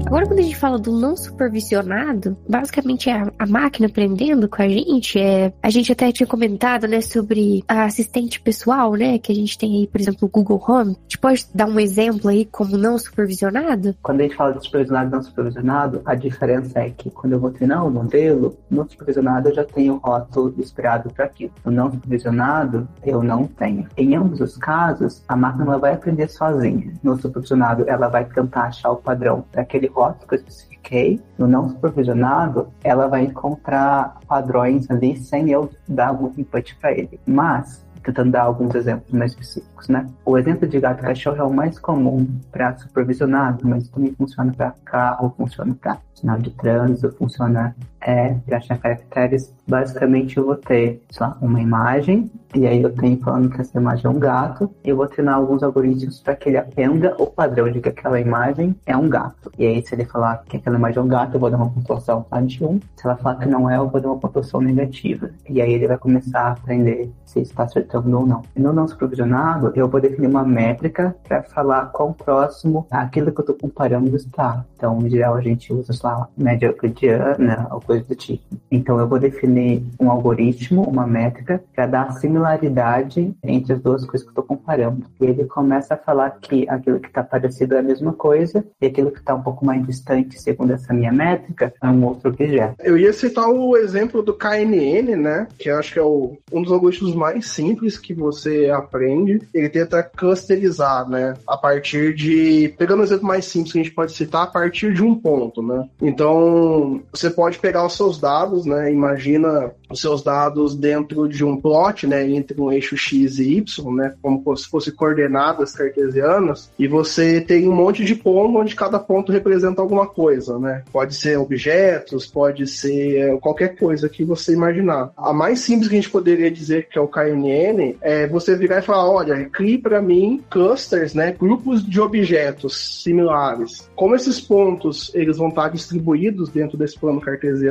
Agora, 0.07 0.25
quando 0.25 0.39
a 0.39 0.44
gente 0.44 0.56
fala 0.56 0.80
do 0.80 0.98
não 0.98 1.18
supervisionado, 1.18 2.38
basicamente 2.48 3.09
é 3.09 3.30
a, 3.38 3.45
máquina 3.45 3.88
aprendendo 3.88 4.48
com 4.48 4.62
a 4.62 4.68
gente. 4.69 5.19
É, 5.19 5.51
a 5.62 5.69
gente 5.69 5.92
até 5.92 6.13
tinha 6.13 6.25
comentado, 6.25 6.88
né, 6.88 7.01
sobre 7.01 7.62
a 7.68 7.83
assistente 7.83 8.39
pessoal, 8.39 8.94
né, 8.94 9.19
que 9.19 9.33
a 9.33 9.36
gente 9.36 9.57
tem 9.57 9.81
aí, 9.81 9.88
por 9.88 10.00
exemplo, 10.00 10.19
o 10.21 10.30
Google 10.30 10.63
Home. 10.65 10.92
A 10.92 11.01
gente 11.01 11.18
pode 11.18 11.45
dar 11.54 11.68
um 11.68 11.77
exemplo 11.77 12.30
aí 12.30 12.45
como 12.45 12.77
não 12.77 12.98
supervisionado? 12.98 13.98
Quando 14.01 14.21
a 14.21 14.24
gente 14.24 14.36
fala 14.38 14.54
de 14.54 14.63
supervisionado 14.63 15.09
e 15.09 15.12
não 15.12 15.21
supervisionado, 15.21 16.01
a 16.06 16.15
diferença 16.15 16.80
é 16.80 16.89
que 16.89 17.09
quando 17.09 17.33
eu 17.33 17.39
vou 17.42 17.51
treinar 17.51 17.86
um 17.86 17.92
modelo, 17.92 18.57
no 18.69 18.90
supervisionado 18.90 19.49
eu 19.49 19.56
já 19.56 19.66
tenho 19.66 19.95
o 19.95 19.97
rótulo 19.97 20.56
esperado 20.57 21.14
para 21.14 21.26
aquilo. 21.26 21.52
No 21.66 21.71
não 21.71 21.92
supervisionado, 21.92 22.87
eu 23.06 23.21
não 23.21 23.45
tenho. 23.45 23.85
Em 23.97 24.16
ambos 24.16 24.40
os 24.40 24.56
casos, 24.56 25.21
a 25.28 25.35
máquina 25.35 25.78
vai 25.78 25.95
aprender 25.95 26.30
sozinha. 26.30 26.94
No 27.04 27.19
supervisionado, 27.19 27.83
ela 27.90 28.07
vai 28.07 28.23
tentar 28.23 28.68
achar 28.68 28.92
o 28.92 28.95
padrão 28.95 29.44
daquele 29.52 29.96
rótulo 29.97 30.27
que 30.27 30.35
eu 30.35 30.39
especifiquei, 30.39 31.21
no 31.37 31.47
não 31.47 31.69
supervisionado, 31.69 32.69
ela 32.83 33.07
vai 33.07 33.23
encontrar 33.23 34.19
padrões 34.27 34.89
ali 34.89 35.18
sem 35.18 35.49
eu 35.49 35.69
dar 35.87 36.09
algum 36.09 36.31
input 36.37 36.75
para 36.77 36.92
ele. 36.92 37.19
Mas, 37.25 37.85
tentando 38.04 38.31
dar 38.31 38.44
alguns 38.44 38.73
exemplos 38.73 39.11
mais 39.11 39.31
específicos, 39.31 39.89
né? 39.89 40.07
O 40.23 40.37
exemplo 40.37 40.68
de 40.68 40.80
gato 40.80 41.01
cachorro 41.01 41.37
é 41.37 41.44
o 41.44 41.54
mais 41.54 41.77
comum 41.77 42.25
para 42.51 42.77
supervisionado, 42.77 43.68
mas 43.68 43.89
também 43.89 44.13
funciona 44.13 44.54
para 44.54 44.73
carro, 44.85 45.33
funciona 45.35 45.75
para 45.75 45.97
sinal 46.13 46.37
de 46.37 46.51
trânsito, 46.51 47.11
funciona 47.18 47.75
é, 48.01 48.35
para 48.45 48.57
achar 48.57 48.77
caracteres. 48.77 49.54
Basicamente, 49.68 50.37
eu 50.37 50.45
vou 50.45 50.56
ter, 50.56 51.01
sei 51.09 51.25
lá, 51.25 51.37
uma 51.42 51.61
imagem, 51.61 52.31
e 52.56 52.66
aí 52.66 52.81
eu 52.81 52.94
tenho 52.94 53.18
falando 53.19 53.49
que 53.49 53.59
essa 53.59 53.77
imagem 53.77 54.06
é 54.06 54.09
um 54.09 54.19
gato, 54.19 54.71
e 54.83 54.89
eu 54.89 54.95
vou 54.95 55.07
treinar 55.07 55.35
alguns 55.35 55.61
algoritmos 55.63 56.21
para 56.21 56.35
que 56.35 56.49
ele 56.49 56.57
aprenda 56.57 57.16
o 57.19 57.27
padrão 57.27 57.69
de 57.69 57.81
que 57.81 57.89
aquela 57.89 58.19
imagem 58.19 58.75
é 58.85 58.95
um 58.95 59.09
gato. 59.09 59.51
E 59.57 59.66
aí, 59.66 59.85
se 59.85 59.94
ele 59.94 60.06
falar 60.06 60.44
que 60.47 60.57
aquela 60.57 60.77
imagem 60.77 60.99
é 60.99 61.01
um 61.01 61.07
gato, 61.07 61.35
eu 61.35 61.39
vou 61.39 61.49
dar 61.49 61.57
uma 61.57 61.69
pontuação 61.69 62.25
de 62.45 62.63
1. 62.63 62.80
Se 62.95 63.06
ela 63.06 63.18
falar 63.18 63.35
que 63.35 63.47
não 63.47 63.69
é, 63.69 63.77
eu 63.77 63.89
vou 63.89 63.99
dar 63.99 64.09
uma 64.09 64.19
pontuação 64.19 64.61
negativa. 64.61 65.30
E 65.49 65.61
aí 65.61 65.73
ele 65.73 65.87
vai 65.87 65.97
começar 65.97 66.42
a 66.42 66.51
aprender 66.51 67.11
se 67.25 67.42
está 67.42 67.63
acertando 67.63 68.18
ou 68.18 68.25
não. 68.25 68.42
E 68.56 68.61
no 68.61 68.71
não 68.71 68.87
supervisionado, 68.87 69.71
eu 69.75 69.87
vou 69.87 69.99
definir 69.99 70.27
uma 70.27 70.44
métrica 70.44 71.16
para 71.27 71.44
falar 71.44 71.87
quão 71.87 72.13
próximo 72.13 72.87
aquilo 72.89 73.31
que 73.31 73.39
eu 73.39 73.44
estou 73.44 73.56
comparando 73.56 74.16
está. 74.16 74.66
Então, 74.75 74.99
em 75.06 75.09
geral, 75.09 75.35
a 75.35 75.42
gente 75.42 75.73
usa, 75.73 75.94
sei 75.94 76.09
lá, 76.09 76.27
média 76.37 76.68
euclidiana 76.68 77.68
ou 77.71 77.81
do 78.06 78.16
tipo. 78.16 78.44
Então, 78.71 78.99
eu 78.99 79.07
vou 79.07 79.19
definir 79.19 79.83
um 79.99 80.09
algoritmo, 80.09 80.83
uma 80.83 81.07
métrica, 81.07 81.63
para 81.75 81.87
dar 81.87 82.13
similaridade 82.13 83.33
entre 83.44 83.73
as 83.73 83.81
duas 83.81 84.06
coisas 84.06 84.21
que 84.21 84.30
eu 84.30 84.42
estou 84.42 84.44
comparando. 84.44 85.06
E 85.19 85.25
ele 85.25 85.45
começa 85.45 85.94
a 85.94 85.97
falar 85.97 86.31
que 86.31 86.68
aquilo 86.69 86.99
que 86.99 87.07
está 87.07 87.23
parecido 87.23 87.75
é 87.75 87.80
a 87.80 87.83
mesma 87.83 88.13
coisa 88.13 88.63
e 88.81 88.87
aquilo 88.87 89.11
que 89.11 89.19
está 89.19 89.35
um 89.35 89.42
pouco 89.42 89.66
mais 89.66 89.85
distante, 89.85 90.42
segundo 90.42 90.73
essa 90.73 90.94
minha 90.94 91.11
métrica, 91.11 91.73
é 91.81 91.87
um 91.87 92.06
outro 92.06 92.30
objeto. 92.30 92.75
Eu 92.83 92.97
ia 92.97 93.13
citar 93.13 93.49
o 93.49 93.77
exemplo 93.77 94.21
do 94.21 94.33
KNN, 94.33 95.16
né? 95.16 95.47
Que 95.57 95.69
acho 95.69 95.94
que 95.94 95.99
é 95.99 96.04
o, 96.04 96.37
um 96.51 96.61
dos 96.61 96.71
algoritmos 96.71 97.16
mais 97.16 97.49
simples 97.49 97.97
que 97.97 98.13
você 98.13 98.69
aprende. 98.69 99.42
Ele 99.54 99.69
tenta 99.69 100.04
clusterizar, 100.04 101.07
né? 101.09 101.35
A 101.47 101.57
partir 101.57 102.13
de. 102.13 102.73
Pegando 102.77 103.01
o 103.01 103.04
exemplo 103.04 103.27
mais 103.27 103.45
simples 103.45 103.73
que 103.73 103.80
a 103.80 103.83
gente 103.83 103.95
pode 103.95 104.11
citar, 104.11 104.44
a 104.44 104.47
partir 104.47 104.94
de 104.94 105.04
um 105.04 105.16
ponto, 105.16 105.61
né? 105.61 105.87
Então, 106.01 107.01
você 107.11 107.30
pode 107.30 107.59
pegar 107.59 107.76
os 107.83 107.95
seus 107.95 108.19
dados, 108.19 108.65
né? 108.65 108.91
Imagina 108.91 109.71
os 109.89 110.01
seus 110.01 110.23
dados 110.23 110.75
dentro 110.75 111.27
de 111.27 111.43
um 111.43 111.59
plot, 111.59 112.07
né? 112.07 112.29
Entre 112.29 112.59
um 112.59 112.71
eixo 112.71 112.97
X 112.97 113.39
e 113.39 113.57
Y, 113.57 113.95
né? 113.95 114.13
Como 114.21 114.55
se 114.55 114.67
fosse 114.67 114.91
coordenadas 114.91 115.73
cartesianas. 115.73 116.71
E 116.77 116.87
você 116.87 117.41
tem 117.41 117.67
um 117.67 117.75
monte 117.75 118.03
de 118.03 118.15
ponto 118.15 118.57
onde 118.57 118.75
cada 118.75 118.99
ponto 118.99 119.31
representa 119.31 119.81
alguma 119.81 120.07
coisa, 120.07 120.57
né? 120.59 120.83
Pode 120.91 121.15
ser 121.15 121.37
objetos, 121.37 122.25
pode 122.25 122.67
ser 122.67 123.37
qualquer 123.39 123.75
coisa 123.75 124.09
que 124.09 124.23
você 124.23 124.53
imaginar. 124.53 125.11
A 125.17 125.33
mais 125.33 125.59
simples 125.59 125.87
que 125.87 125.95
a 125.95 126.01
gente 126.01 126.11
poderia 126.11 126.51
dizer 126.51 126.87
que 126.89 126.97
é 126.97 127.01
o 127.01 127.07
KNN 127.07 127.95
é 128.01 128.27
você 128.27 128.55
virar 128.55 128.79
e 128.79 128.83
falar, 128.83 129.09
olha, 129.09 129.49
crie 129.49 129.77
para 129.77 130.01
mim 130.01 130.43
clusters, 130.49 131.13
né? 131.13 131.35
Grupos 131.37 131.83
de 131.85 131.99
objetos 131.99 133.01
similares. 133.03 133.89
Como 133.95 134.15
esses 134.15 134.39
pontos 134.39 135.11
eles 135.13 135.37
vão 135.37 135.49
estar 135.49 135.69
distribuídos 135.69 136.49
dentro 136.49 136.77
desse 136.77 136.99
plano 136.99 137.21
cartesiano, 137.21 137.67